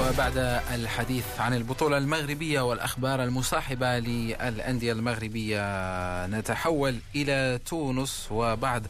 [0.00, 0.38] وبعد
[0.74, 8.82] الحديث عن البطولة المغربية والأخبار المصاحبة للأندية المغربية نتحول إلى تونس وبعض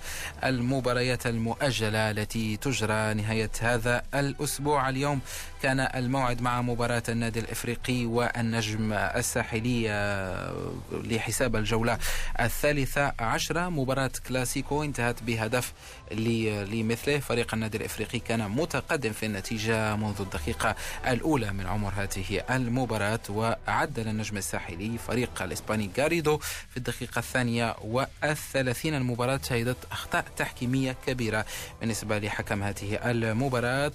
[0.45, 4.89] المباريات المؤجلة التي تجرى نهاية هذا الأسبوع.
[4.89, 5.21] اليوم
[5.63, 9.89] كان الموعد مع مباراة النادي الإفريقي والنجم الساحلي
[10.93, 11.99] لحساب الجولة
[12.41, 13.69] الثالثة عشرة.
[13.69, 15.73] مباراة كلاسيكو انتهت بهدف
[16.13, 17.19] لمثله.
[17.19, 20.75] فريق النادي الإفريقي كان متقدم في النتيجة منذ الدقيقة
[21.07, 28.95] الأولى من عمر هذه المباراة وعدل النجم الساحلي فريق الإسباني غاريدو في الدقيقة الثانية والثلاثين.
[28.95, 31.45] المباراة شهدت أخطاء تحكيمية كبيرة
[31.81, 33.93] بالنسبة لحكم هذه المباراة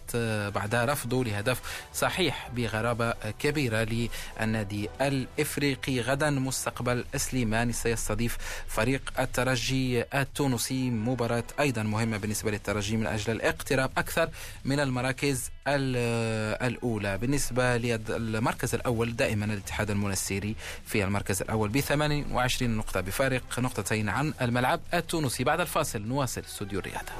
[0.49, 1.56] بعد رفضه لهدف
[1.93, 6.01] صحيح بغرابة كبيرة للنادي الإفريقي.
[6.01, 10.89] غدا مستقبل سليماني سيستضيف فريق الترجي التونسي.
[10.89, 14.29] مباراة أيضا مهمة بالنسبة للترجي من أجل الاقتراب أكثر
[14.65, 17.17] من المراكز الأولى.
[17.17, 24.33] بالنسبة للمركز الأول دائما الاتحاد المنسيري في المركز الأول ب 28 نقطة بفارق نقطتين عن
[24.41, 25.43] الملعب التونسي.
[25.43, 27.11] بعد الفاصل نواصل استوديو الرياضة.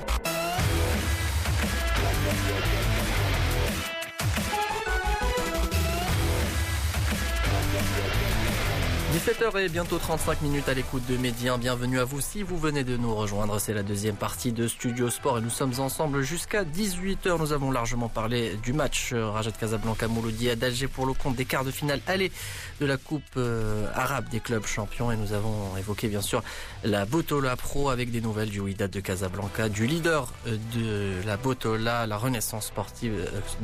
[9.14, 11.58] 17h et bientôt 35 minutes à l'écoute de Médien.
[11.58, 13.58] Bienvenue à vous si vous venez de nous rejoindre.
[13.58, 17.40] C'est la deuxième partie de Studio Sport et nous sommes ensemble jusqu'à 18h.
[17.40, 21.38] Nous avons largement parlé du match euh, Rajat Casablanca Mouloudi à d'Alger pour le compte
[21.38, 22.34] des quarts de finale aller
[22.82, 26.44] de la Coupe euh, arabe des clubs champions et nous avons évoqué bien sûr
[26.84, 31.38] la Botola Pro avec des nouvelles du Wydad de Casablanca, du leader euh, de la
[31.38, 33.14] Botola, la renaissance sportive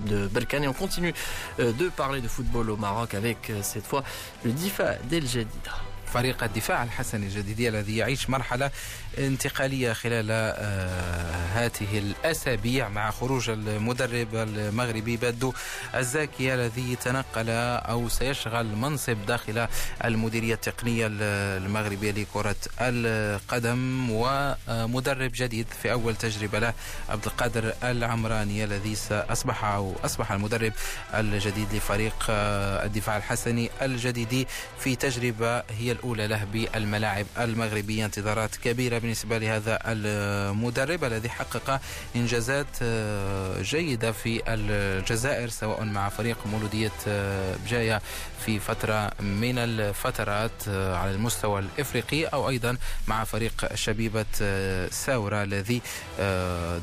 [0.07, 1.13] de Balkan et on continue
[1.59, 4.05] de parler de football au Maroc avec cette fois
[4.45, 4.95] le Difa
[5.33, 5.92] 是你的。
[6.13, 8.71] فريق الدفاع الحسني الجديدي الذي يعيش مرحلة
[9.17, 15.53] انتقالية خلال آه، هذه الأسابيع مع خروج المدرب المغربي بدو
[15.95, 19.67] الزاكي الذي تنقل أو سيشغل منصب داخل
[20.05, 26.73] المديرية التقنية المغربية لكرة القدم ومدرب جديد في أول تجربة له
[27.09, 30.73] عبد القادر العمراني الذي أصبح أو أصبح المدرب
[31.13, 34.47] الجديد لفريق آه، الدفاع الحسني الجديد
[34.79, 36.02] في تجربة هي الأولى.
[36.05, 41.81] له بالملاعب المغربية انتظارات كبيرة بالنسبة لهذا المدرب الذي حقق
[42.15, 48.01] إنجازات آه، جيدة في الجزائر سواء مع فريق مولودية آه، بجاية
[48.45, 54.25] في فترة من الفترات آه، على المستوى الإفريقي أو أيضا مع فريق شبيبة
[54.91, 55.81] ساورة الذي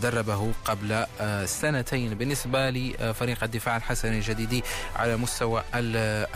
[0.03, 1.07] دربه قبل
[1.45, 2.15] سنتين.
[2.15, 4.65] بالنسبة لفريق الدفاع الحسني الجديد
[4.97, 5.63] على مستوى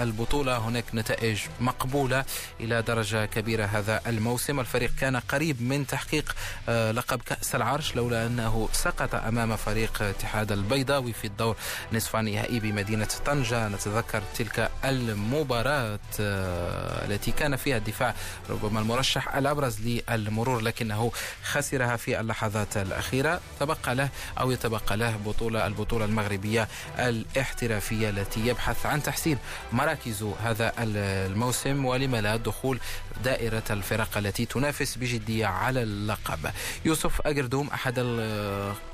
[0.01, 2.25] البطولة هناك نتائج مقبولة
[2.61, 4.61] إلى درجة كبيرة هذا الموسم.
[4.61, 6.35] الفريق كان قريب من تحقيق
[6.69, 11.57] آه، لقب كأس العرش لولا أنه سقط أمام فريق اتحاد البيضاوي في الدور
[11.93, 13.69] نصف النهائي بمدينة طنجة.
[13.69, 18.15] نتذكر تلك المباراة آه، التي كان فيها الدفاع
[18.51, 21.13] ربما المرشح الأبرز للمرور لكنه
[21.45, 23.41] خسرها في اللحظات الأخيرة.
[23.61, 24.09] تبقى له
[24.41, 29.39] أو يتبقى له بطولة البطولة المغربية الاحترافية التي يبحث عن تحسين
[29.73, 31.85] مراكز هذا الموسم.
[31.85, 32.81] ولما لا دخول
[33.25, 36.51] دائرة الفرق التي تنافس بجدية على اللقب.
[36.85, 37.99] يوسف أجردوم أحد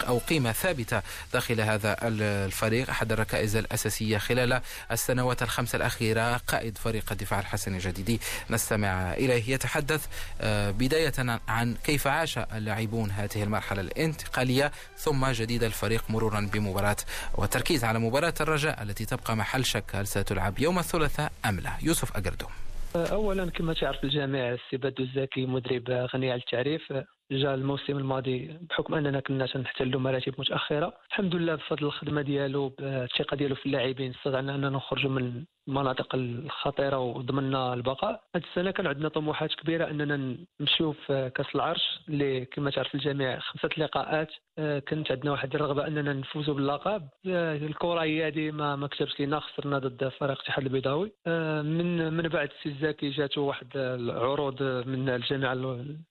[0.08, 1.02] أو قيمة ثابتة
[1.32, 4.60] داخل هذا الفريق أحد الركائز الأساسية خلال
[4.92, 6.36] السنوات الخمس الأخيرة.
[6.36, 8.20] قائد فريق الدفاع الحسن الجديدي.
[8.50, 9.54] نستمع إليه.
[9.54, 10.06] يتحدث
[10.40, 16.96] آه، بداية عن كيف عاش اللاعبون هذه المرحلة الانتقالية ثم جديد الفريق مرورا بمباراة
[17.34, 22.16] وتركيز على مباراة الرجاء التي تبقى محل شك هل ستلعب يوم الثلاثاء أم لا؟ يوسف
[22.16, 22.50] أجردوم.
[22.96, 26.92] اولا كما تعرف الجميع السي بدو الزكي مدرب غني عن التعريف
[27.30, 30.92] جاء الموسم الماضي بحكم أننا كنا تنحتلوا مراتب متأخرة.
[31.10, 36.98] الحمد لله بفضل الخدمة ديالو بالثقة ديالو في اللاعبين استطعنا أننا نخرجوا من المناطق الخطيرة
[36.98, 38.22] وضمننا البقاء.
[38.36, 43.38] هذه السنة كان عندنا طموحات كبيرة أننا نمشيو في كأس العرش اللي كما تعرف الجميع
[43.38, 44.28] خمسة لقاءات.
[44.58, 47.08] آه، كانت عندنا واحد الرغبة أننا نفوزوا باللقب.
[47.28, 51.12] آه، الكرة هي هذه ما ما كتبش لينا خسرنا ضد فريق الاتحاد البيضاوي.
[51.26, 55.52] آه، من من بعد السي الزاكي جاتو واحد العروض من الجامعة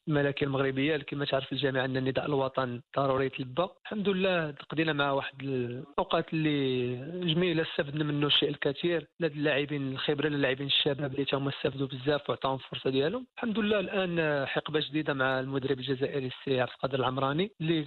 [0.07, 5.43] الملكية المغربية كما تعرف الجامعة ان النداء الوطن ضروري يتلبى الحمد لله قضينا مع واحد
[5.43, 6.95] الأوقات اللي
[7.33, 9.07] جميلة استفدنا منه الشيء الكثير.
[9.19, 13.25] لا اللاعبين الخبرة للاعبين الشباب اللي تاهما استفدوا بزاف وعطاهم الفرصة ديالهم.
[13.35, 17.79] الحمد لله الآن حقبة جديدة مع المدرب الجزائري السي عبد القادر العمراني اللي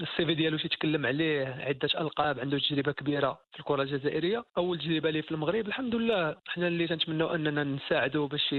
[0.00, 4.44] السي في ديالو تيتكلم عليه عدة ألقاب عنده تجربة كبيرة في الكرة الجزائرية.
[4.56, 5.66] أول تجربة ليه في المغرب.
[5.66, 8.54] الحمد لله حنا اللي تنتمنوا أننا نساعدوا باش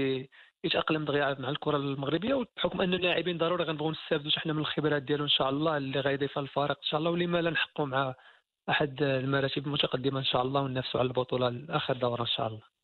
[0.66, 5.24] يتأقلم دغيا مع الكرة المغربية وبحكم ان اللاعبين ضروري غنبغيو نستافدوا حنا من الخبرات ديالو
[5.24, 8.14] إن شاء الله اللي غيضيفها الفريق إن شاء الله ولما لا نحققوا مع
[8.70, 12.75] أحد المراتب المتقدمة إن شاء الله وننافسوا على البطولة لاخر دورة إن شاء الله.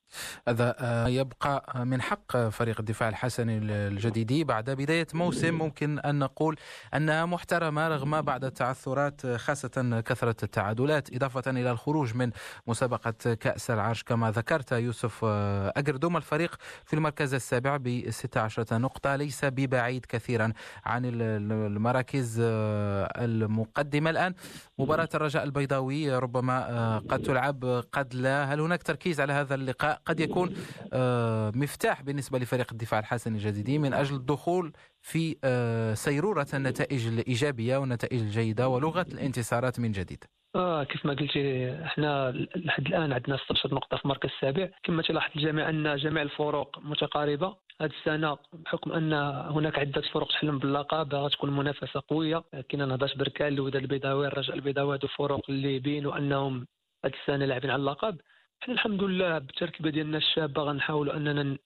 [0.48, 4.44] هذا آه، يبقى من حق فريق الدفاع الحسني الجديدي.
[4.44, 6.56] بعد بداية موسم ممكن أن نقول
[6.94, 12.30] أنها محترمة رغم بعد التعثرات خاصة كثرة التعادلات إضافة إلى الخروج من
[12.66, 16.16] مسابقة كأس العرش كما ذكرت يوسف آه، أجردوم.
[16.16, 20.52] الفريق في المركز السابع ب 16 نقطة ليس ببعيد كثيرا
[20.84, 24.34] عن المراكز آه، المقدمة الآن.
[24.78, 28.44] مباراة الرجاء البيضاوي ربما قد تلعب قد لا.
[28.44, 30.54] هل هناك تركيز على هذا اللقاء؟ قد يكون
[30.92, 37.76] آه، مفتاح بالنسبة لفريق الدفاع الحسني الجديدي من أجل الدخول في آه، سيرورة النتائج الإيجابية
[37.76, 40.24] والنتائج الجيدة ولغة الانتصارات من جديد.
[40.54, 44.68] آه كيف ما قلتي إحنا لحد الآن عندنا 16 نقطة في المركز السابع.
[44.82, 47.56] كما تلاحظ الجميع أن جميع الفروق متقاربة.
[47.80, 49.12] هذه السنة بحكم أن
[49.56, 52.44] هناك عدة فرق تحلم باللقب غتكون منافسة قوية.
[52.68, 56.66] كاين نهضه بركان الوداد البيضاوي الرجاء البيضاوي هذو فرق اللي بينوا أنهم
[57.04, 58.16] هذه السنة لاعبين على اللقب.
[58.68, 61.58] الحمد لله بالتركيبة ديالنا الشابه غنحاولوا أننا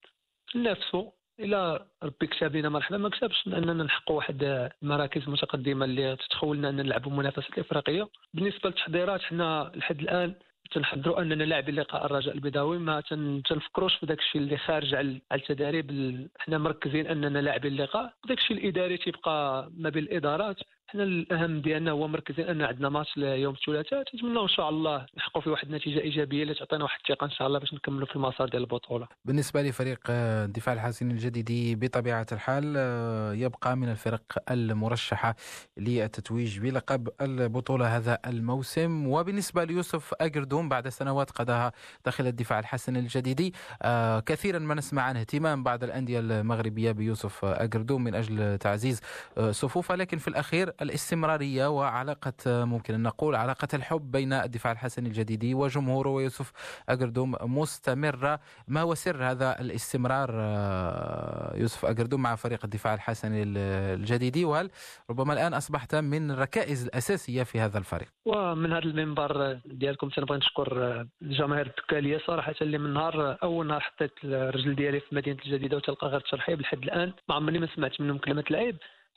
[0.54, 2.96] ننافسوا إلى ربي كتب لنا مرحبا.
[2.98, 9.22] ما كتبش أننا نحققوا واحد المراكز متقدمة اللي تتخولنا ان نلعبوا منافسة الافريقيه بالنسبة للتحضيرات
[9.22, 10.34] حنا لحد الآن
[10.70, 13.00] تنحضروا أننا لاعبين لقاء الرجاء البيضاوي ما
[13.48, 18.14] تنفكروش في داك الشيء اللي خارج على التدريب حنا مركزين أننا لاعبين اللقاء.
[18.28, 20.56] داك الشيء الإداري تيبقى ما بين الإدارات.
[20.88, 25.42] حنا الأهم ديالنا هو مركزين ان عندنا ماتش يوم الثلاثاء نتمنى إن شاء الله نحققوا
[25.42, 28.48] فيه واحد النتيجة إيجابية اللي تعطينا واحد الثقة إن شاء الله باش نكملوا في المسار
[28.48, 29.08] ديال البطولة.
[29.24, 35.36] بالنسبة لفريق الدفاع الحسني الجديدي بطبيعة الحال آه، يبقى من الفرق المرشحة
[35.76, 39.06] للتتويج بلقب البطولة هذا الموسم.
[39.06, 41.72] وبالنسبة ليوسف اجردوم بعد سنوات قضاها
[42.04, 48.04] داخل الدفاع الحسني الجديدي آه، كثيرا ما نسمع عن اهتمام بعض الأندية المغربية بيوسف اجردوم
[48.04, 49.00] من أجل تعزيز
[49.38, 55.08] آه، صفوفه لكن في الأخير الاستمرارية وعلاقة ممكن أن نقول علاقة الحب بين الدفاع الحسني
[55.08, 56.52] الجديدي وجمهوره ويوسف
[56.88, 58.40] أقردوم مستمرة.
[58.68, 64.70] ما هو سر هذا الاستمرار آه، يوسف أقردوم مع فريق الدفاع الحسني الجديدي وهل
[65.10, 71.06] ربما الآن أصبحت من الركائز الأساسية في هذا الفريق؟ ومن هذا المنبر ديالكم تنبغي نشكر
[71.22, 76.06] الجماهير الدكالية صراحة اللي من نهار أول نهار حطيت الرجل ديالي في مدينة الجديدة وتلقى
[76.06, 77.12] غير الترحيب لحد الآن.
[77.28, 78.76] ما عمرني ما سمعت منهم كلمة العيب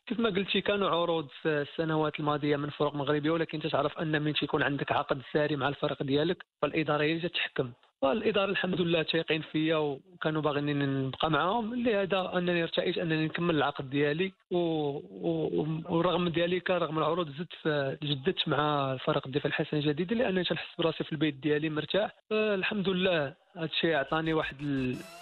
[0.09, 4.33] كيف ما قلتي كانوا عروض في السنوات الماضية من فرق مغربية ولكن تعرف أن من
[4.33, 7.71] تيكون عندك عقد ساري مع الفريق ديالك فالإدارة هي اللي تحكم.
[8.01, 13.89] والإدارة الحمد لله تايقين فيا وكانوا باغيني نبقى معاهم لهذا أنني ارتئيت أنني نكمل العقد
[13.89, 21.03] ديالي ورغم ذلك رغم العروض زدت جددت مع الفريق الدفاع الحسن الجديد لأنني تنحس براسي
[21.03, 22.11] في البيت ديالي مرتاح.
[22.31, 24.55] الحمد لله هذا الشيء عطاني واحد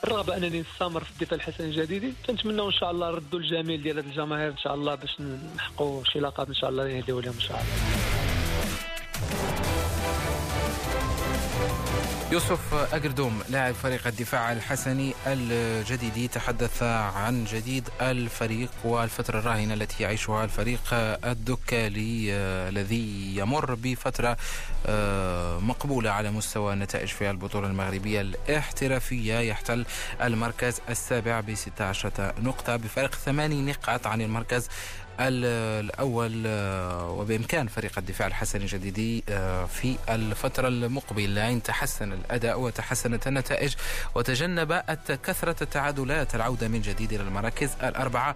[0.03, 4.05] الرغبة أنني نستمر في الدفاع الحسن الجديدي تنتمنى إن شاء الله نردوا الجميل ديال هذه
[4.05, 5.21] الجماهير إن شاء الله باش
[5.55, 9.46] نحققوا شي لقب إن شاء الله يهديو لهم إن شاء الله.
[12.31, 20.43] يوسف أقردوم لاعب فريق الدفاع الحسني الجديد تحدث عن جديد الفريق والفترة الراهنة التي يعيشها
[20.43, 20.81] الفريق
[21.25, 24.37] الدكالي آه، الذي يمر بفترة
[24.85, 29.39] آه، مقبولة على مستوى النتائج في البطولة المغربية الاحترافية.
[29.39, 29.85] يحتل
[30.21, 34.67] المركز السابع ب 16 نقطة بفارق ثماني نقاط عن المركز
[35.19, 43.27] الأول آه، وبإمكان فريق الدفاع الحسني الجديدي آه، في الفترة المقبلة إن تحسن الأداء وتحسنت
[43.27, 43.75] النتائج
[44.15, 44.73] وتجنب
[45.23, 48.35] كثرة التعادلات العودة من جديد إلى المراكز الأربعة.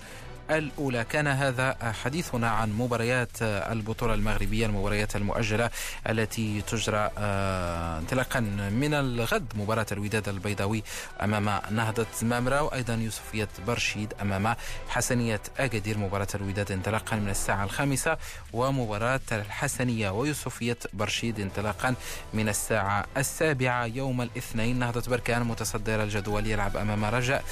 [0.52, 1.04] الأولى.
[1.04, 5.70] كان هذا حديثنا عن مباريات البطولة المغربية المباريات المؤجلة
[6.10, 8.40] التي تجرى آه، انطلاقا
[8.72, 9.54] من الغد.
[9.56, 10.84] مباراة الوداد البيضاوي
[11.22, 14.56] أمام نهضة مامرة وأيضا يوسفية برشيد أمام
[14.90, 18.18] حسنية أكادير مباراة الوداد انطلاقا من الساعة الخامسة
[18.54, 21.96] ومباراة الحسنية ويوسفية برشيد انطلاقا
[22.34, 24.80] من الساعة السابعة يوم الاثنين.
[24.80, 27.44] نهضة بركان متصدر الجدول يلعب أمام رجاء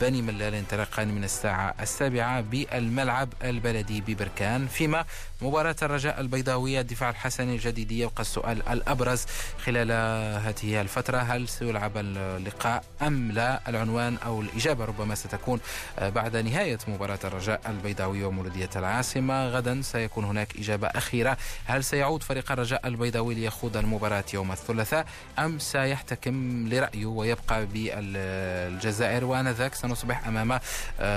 [0.00, 5.04] بني ملال انطلاقا من الساعة السابعة بالملعب البلدي ببركان فيما
[5.42, 9.24] مباراة الرجاء البيضاوية الدفاع الحسني الجديد يبقى السؤال الأبرز
[9.64, 9.92] خلال
[10.42, 15.60] هذه الفترة هل سيلعب اللقاء أم لا؟ العنوان أو الإجابة ربما ستكون
[16.00, 19.48] بعد نهاية مباراة الرجاء البيضاوي ومولودية العاصمة.
[19.48, 21.36] غدا سيكون هناك إجابة أخيرة.
[21.64, 25.06] هل سيعود فريق الرجاء البيضاوي ليخوض المباراة يوم الثلاثاء
[25.38, 30.60] أم سيحتكم لرأيه ويبقى بالجزائر؟ وآنذاك سنصبح أمام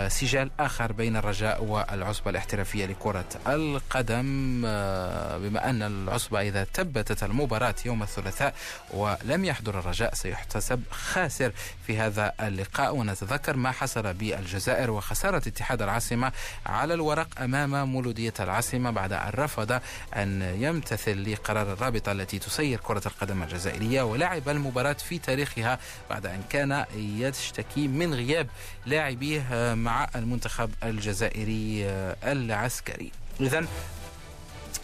[0.08, 4.09] سجال آخر بين الرجاء والعصبة الاحترافية لكرة القدم.
[4.12, 8.54] آه، بما أن العصبة إذا ثبتت المباراة يوم الثلاثاء
[8.92, 11.52] ولم يحضر الرجاء سيحتسب خاسر
[11.88, 12.96] في هذا اللقاء.
[12.96, 16.32] ونتذكر ما حصل بالجزائر وخسارة اتحاد العاصمة
[16.66, 19.80] على الورق أمام مولودية العاصمة بعد أن رفض
[20.16, 25.80] أن يمتثل لقرار الرابطة التي تسير كرة القدم الجزائرية ولعب المباراة في تاريخها
[26.10, 28.48] بعد أن كان يشتكي من غياب
[28.86, 31.86] لاعبيه مع المنتخب الجزائري
[32.24, 33.12] العسكري.
[33.42, 33.66] إذا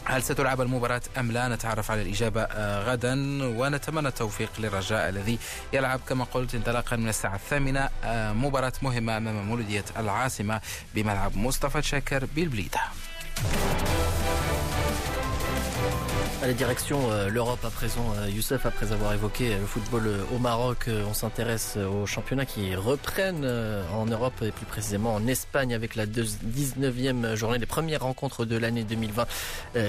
[0.07, 3.13] هل ستلعب المباراة أم لا؟ نتعرف على الإجابة آه، غدا.
[3.43, 5.39] ونتمنى التوفيق للرجاء الذي
[5.73, 10.61] يلعب كما قلت انطلاقا من الساعة الثامنة آه، مباراة مهمة أمام مولودية العاصمة
[10.95, 12.79] بملعب مصطفى شاكر بالبليدة.
[16.45, 20.37] La direction euh, l'Europe à présent, euh, Youssef, après avoir évoqué le football euh, au
[20.37, 23.49] Maroc, on s'intéresse aux championnats qui reprennent
[23.91, 28.57] en Europe et plus précisément en Espagne avec la 19e journée, les premières rencontres de
[28.57, 29.25] l'année 2020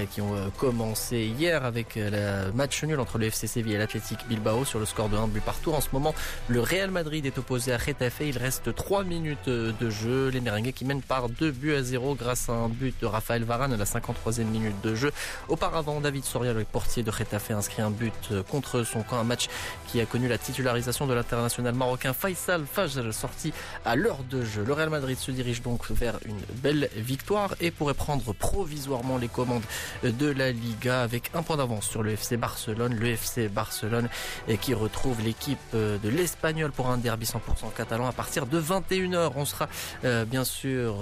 [0.09, 4.65] qui ont commencé hier avec le match nul entre le FC Séville et l'Athletic Bilbao
[4.65, 5.73] sur le score de 1 but partout.
[5.73, 6.15] En ce moment,
[6.47, 8.21] le Real Madrid est opposé à Getafe.
[8.21, 10.29] Il reste 3 minutes de jeu.
[10.29, 13.43] Les Merengues qui mènent par 2 buts à 0 grâce à un but de Raphaël
[13.43, 15.11] Varane à la 53e minute de jeu.
[15.49, 19.17] Auparavant, David Soria, le portier de Retafe, inscrit un but euh, contre son camp.
[19.19, 19.47] Un match
[19.87, 23.53] qui a connu la titularisation de l'international marocain Faisal Fajr, sorti
[23.85, 24.63] à l'heure de jeu.
[24.63, 29.27] Le Real Madrid se dirige donc vers une belle victoire et pourrait prendre provisoirement les
[29.27, 29.63] commandes
[30.03, 32.95] de la Liga avec un point d'avance sur le FC Barcelone.
[32.95, 34.09] Le FC Barcelone
[34.61, 39.31] qui retrouve l'équipe euh, de l'Espagnol pour un derby 100% catalan à partir de 21h.
[39.35, 39.67] On sera
[40.03, 40.95] euh, bien sûr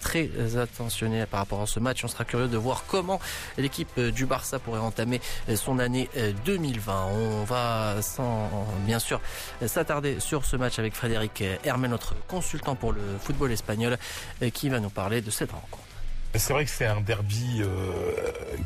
[0.00, 2.04] très attentionné par rapport à ce match.
[2.04, 3.20] On sera curieux de voir comment
[3.58, 5.20] l'équipe du Barça pourrait entamer
[5.54, 6.08] son année
[6.44, 6.92] 2020.
[6.92, 9.20] Euh, On va sans, bien sûr
[9.66, 13.98] s'attarder sur ce match avec Frédéric Hermel, notre consultant pour le football espagnol,
[14.42, 15.78] euh, qui va nous parler de cette rencontre.
[16.36, 18.12] C'est vrai que c'est un derby euh,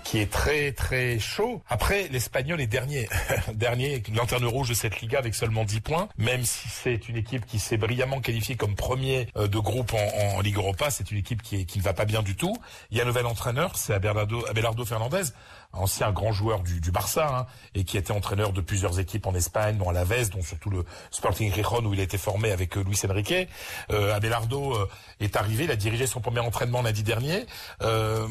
[0.03, 1.61] qui est très très chaud.
[1.69, 3.11] Après, l'Espagnol est dernier,
[3.55, 6.09] dernier lanterne rouge de cette Liga avec seulement 10 points.
[6.17, 10.41] Même si c'est une équipe qui s'est brillamment qualifiée comme premier euh, de groupe en,
[10.41, 12.57] Ligue Europa, c'est une équipe qui, qui ne va pas bien du tout.
[12.91, 15.25] Il y a un nouvel entraîneur, c'est Abelardo, Abelardo Fernandez,
[15.73, 19.77] ancien grand joueur du, Barça hein, et qui était entraîneur de plusieurs équipes en Espagne,
[19.77, 22.83] dont la Vez, dont surtout le Sporting Gijón où il a été formé avec euh,
[22.83, 23.49] Luis Enrique.
[23.91, 24.77] Euh, Abelardo
[25.21, 27.47] est arrivé, il a dirigé son premier entraînement lundi dernier.
[27.83, 28.27] Euh,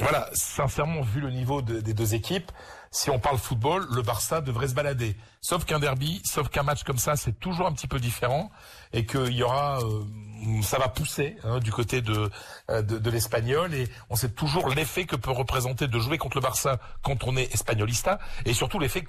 [0.00, 2.50] voilà, sincèrement, vu le niveau des deux équipes,
[2.96, 5.18] si on parle football, le Barça devrait se balader.
[5.42, 8.50] Sauf qu'un derby, sauf qu'un match comme ça, c'est toujours un petit peu différent
[8.94, 12.30] et qu'il y aura, euh, ça va pousser hein, du côté de,
[12.70, 16.38] euh, de, de l'espagnol et on sait toujours l'effet que peut représenter de jouer contre
[16.38, 19.04] le Barça quand on est espagnolista et surtout l'effet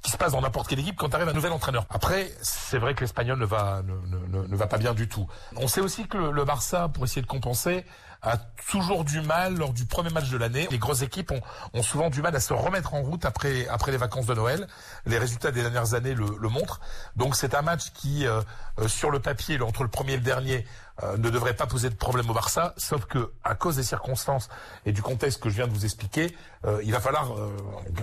[0.00, 1.84] qui se passe dans n'importe quelle équipe quand arrive un nouvel entraîneur.
[1.90, 5.26] Après, c'est vrai que l'espagnol ne va ne, ne, ne, va pas bien du tout.
[5.56, 7.84] On sait aussi que le, le Barça, pour essayer de compenser,
[8.22, 8.36] a
[8.68, 10.66] toujours du mal lors du premier match de l'année.
[10.70, 11.32] Les grosses équipes
[11.74, 14.66] ont, souvent du mal à se remettre en route après, après les vacances de Noël.
[15.06, 16.80] Les résultats des dernières années le, le montrent.
[17.16, 18.40] Donc c'est un match qui, euh,
[18.78, 20.66] euh, sur le papier, entre le premier et le dernier,
[21.02, 24.48] euh, ne devrait pas poser de problème au Barça, sauf que à cause des circonstances
[24.84, 26.34] et du contexte que je viens de vous expliquer,
[26.64, 27.50] euh, il va falloir euh,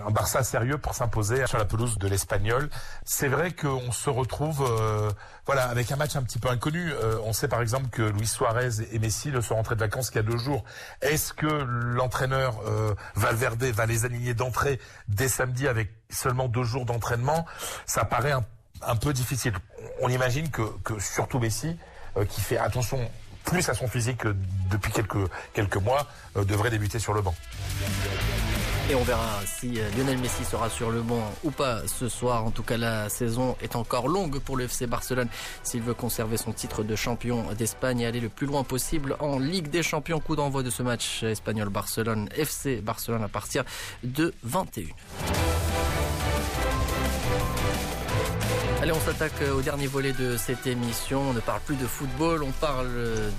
[0.05, 2.69] un Barça sérieux pour s'imposer sur la pelouse de l'Espagnol.
[3.03, 5.11] C'est vrai qu'on se retrouve, euh,
[5.45, 6.91] voilà, avec un match un petit peu inconnu.
[7.25, 10.21] On sait par exemple que Luis Suarez et Messi ne sont rentrés de vacances qu'il
[10.21, 10.63] y a deux jours.
[11.01, 12.61] Est-ce que l'entraîneur
[13.15, 17.45] Valverde va les aligner d'entrée dès samedi avec seulement deux jours d'entraînement?
[17.85, 18.45] Ça paraît un,
[18.81, 19.53] un peu difficile.
[20.01, 21.77] On imagine que, que surtout Messi
[22.29, 22.99] qui fait attention
[23.43, 24.21] plus à son physique
[24.71, 26.07] depuis quelques, quelques mois,
[26.37, 27.35] euh, devrait débuter sur le banc.
[28.89, 32.45] Et on verra si euh, Lionel Messi sera sur le banc ou pas ce soir.
[32.45, 35.29] En tout cas, la saison est encore longue pour le FC Barcelone
[35.63, 39.39] s'il veut conserver son titre de champion d'Espagne et aller le plus loin possible en
[39.39, 40.19] Ligue des Champions.
[40.19, 43.63] Coup d'envoi de ce match espagnol-Barcelone, FC Barcelone à partir
[44.03, 44.83] de 21.
[48.83, 51.29] Allez, on s'attaque au dernier volet de cette émission.
[51.29, 52.89] On ne parle plus de football, on parle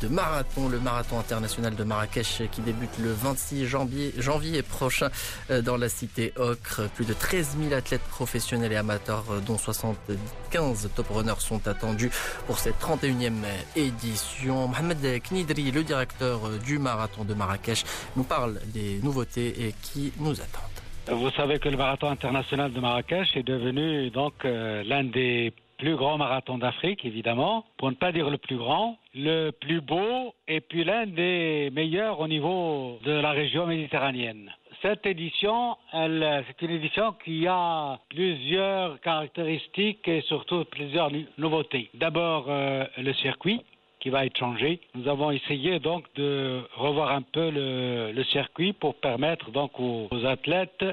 [0.00, 5.10] de marathon, le marathon international de Marrakech qui débute le 26 janvier, janvier prochain
[5.50, 6.88] euh, dans la cité Ocre.
[6.94, 12.10] Plus de 13 000 athlètes professionnels et amateurs, euh, dont 75 top runners, sont attendus
[12.46, 13.34] pour cette 31e
[13.76, 14.68] édition.
[14.68, 17.84] Mohamed Knidri, le directeur euh, du marathon de Marrakech,
[18.16, 20.73] nous parle des nouveautés et qui nous attendent.
[21.06, 25.96] Vous savez que le marathon international de Marrakech est devenu donc euh, l'un des plus
[25.96, 30.60] grands marathons d'Afrique, évidemment, pour ne pas dire le plus grand, le plus beau et
[30.62, 34.50] puis l'un des meilleurs au niveau de la région méditerranéenne.
[34.80, 41.90] Cette édition, c'est une édition qui a plusieurs caractéristiques et surtout plusieurs nouveautés.
[41.94, 43.62] D'abord, euh, le circuit
[44.04, 44.80] qui va être changé.
[44.94, 50.26] Nous avons essayé donc de revoir un peu le, circuit pour permettre donc aux, aux
[50.26, 50.84] athlètes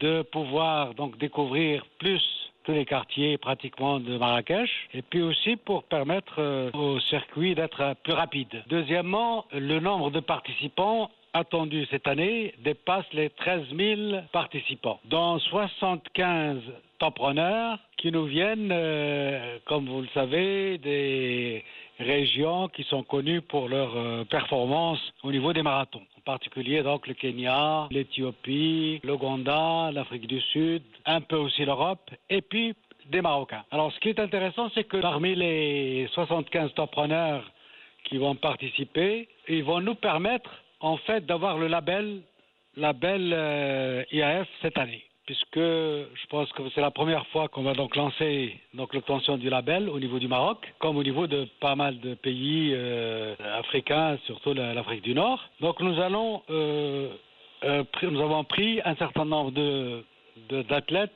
[0.00, 2.22] de pouvoir donc découvrir plus
[2.64, 7.94] tous les quartiers pratiquement de Marrakech et puis aussi pour permettre euh, au circuit d'être
[8.02, 8.64] plus rapide.
[8.68, 14.00] Deuxièmement, le nombre de participants attendu cette année dépasse les 13 000
[14.32, 16.58] participants, dont 75
[17.04, 21.62] entrepreneurs qui nous viennent, euh, comme vous le savez, des
[21.98, 26.02] régions qui sont connues pour leur euh, performance au niveau des marathons.
[26.18, 32.40] En particulier donc le Kenya, l'Éthiopie, l'Ouganda, l'Afrique du Sud, un peu aussi l'Europe, et
[32.40, 32.74] puis
[33.10, 33.64] des Marocains.
[33.70, 37.44] Alors ce qui est intéressant, c'est que parmi les 75 entrepreneurs
[38.04, 40.50] qui vont participer, ils vont nous permettre
[40.80, 42.22] en fait d'avoir le label,
[42.78, 47.96] euh, IAF cette année puisque je pense que c'est la première fois qu'on va donc
[47.96, 51.98] lancer donc l'obtention du label au niveau du Maroc, comme au niveau de pas mal
[52.00, 55.40] de pays euh, africains, surtout l'Afrique du Nord.
[55.60, 57.08] Donc nous allons, euh,
[57.64, 60.04] euh, nous avons pris un certain nombre de
[60.50, 61.12] d'athlètes,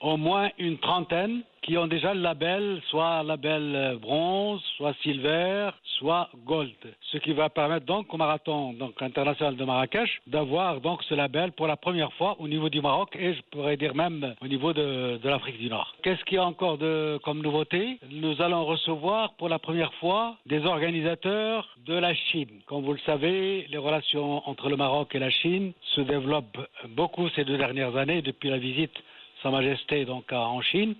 [0.00, 5.68] au moins une trentaine, qui ont déjà le label, soit label bronze, soit silver,
[5.98, 6.72] soit gold.
[7.12, 11.52] Ce qui va permettre donc au marathon donc, international de Marrakech d'avoir donc ce label
[11.52, 14.72] pour la première fois au niveau du Maroc et je pourrais dire même au niveau
[14.72, 15.94] de, de l'Afrique du Nord.
[16.02, 17.98] Qu'est-ce qu'il y a encore de, comme nouveauté?
[18.10, 22.62] Nous allons recevoir pour la première fois des organisateurs de la Chine.
[22.66, 27.28] Comme vous le savez, les relations entre le Maroc et la Chine se développent beaucoup
[27.30, 28.94] ces deux dernières années depuis la visite
[29.42, 30.94] Sa Majesté donc en Chine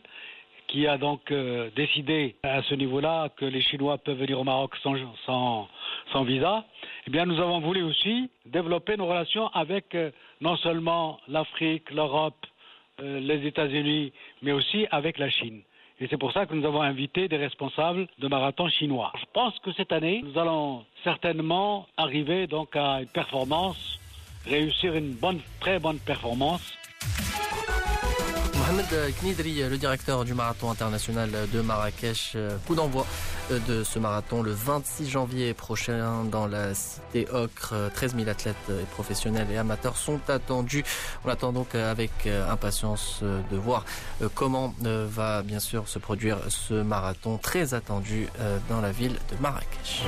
[0.69, 4.75] qui a donc euh, décidé à ce niveau-là que les Chinois peuvent venir au Maroc
[4.85, 6.65] sans, visa,
[7.07, 10.11] eh bien nous avons voulu aussi développer nos relations avec euh,
[10.41, 12.47] non seulement l'Afrique, l'Europe,
[13.01, 14.13] euh, les États-Unis,
[14.43, 15.63] mais aussi avec la Chine.
[16.01, 19.13] Et c'est pour ça que nous avons invité des responsables de marathon chinois.
[19.19, 23.99] Je pense que cette année, nous allons certainement arriver donc à une performance,
[24.47, 26.78] réussir une bonne, très bonne performance
[28.71, 33.07] Mohamed Knidri, le directeur du marathon international de Marrakech, euh, coup d'envoi
[33.51, 37.75] euh, de ce marathon le 26 janvier prochain dans la cité Ocre.
[37.95, 38.57] 13 000 athlètes
[38.91, 40.85] professionnels et amateurs sont attendus.
[41.25, 43.87] On attend donc avec euh, impatience de voir
[44.35, 48.29] comment va bien sûr se produire ce marathon très attendu
[48.69, 50.03] dans la ville de Marrakech.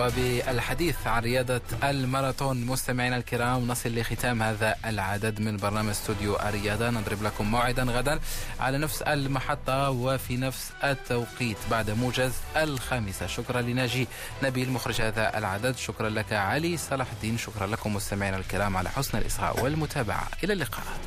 [0.00, 6.90] وبالحديث عن رياضة الماراثون مستمعينا الكرام نصل لختام هذا العدد من برنامج استوديو الرياضة.
[6.90, 8.20] نضرب لكم موعدا غدا
[8.60, 13.26] على نفس المحطة وفي نفس التوقيت بعد موجز الخامسة.
[13.26, 14.08] شكرا لناجي
[14.42, 15.76] نبيل مخرج هذا العدد.
[15.76, 17.38] شكرا لك علي صلاح الدين.
[17.38, 20.28] شكرا لكم مستمعينا الكرام على حسن الإصغاء والمتابعة.
[20.44, 21.00] إلى اللقاء.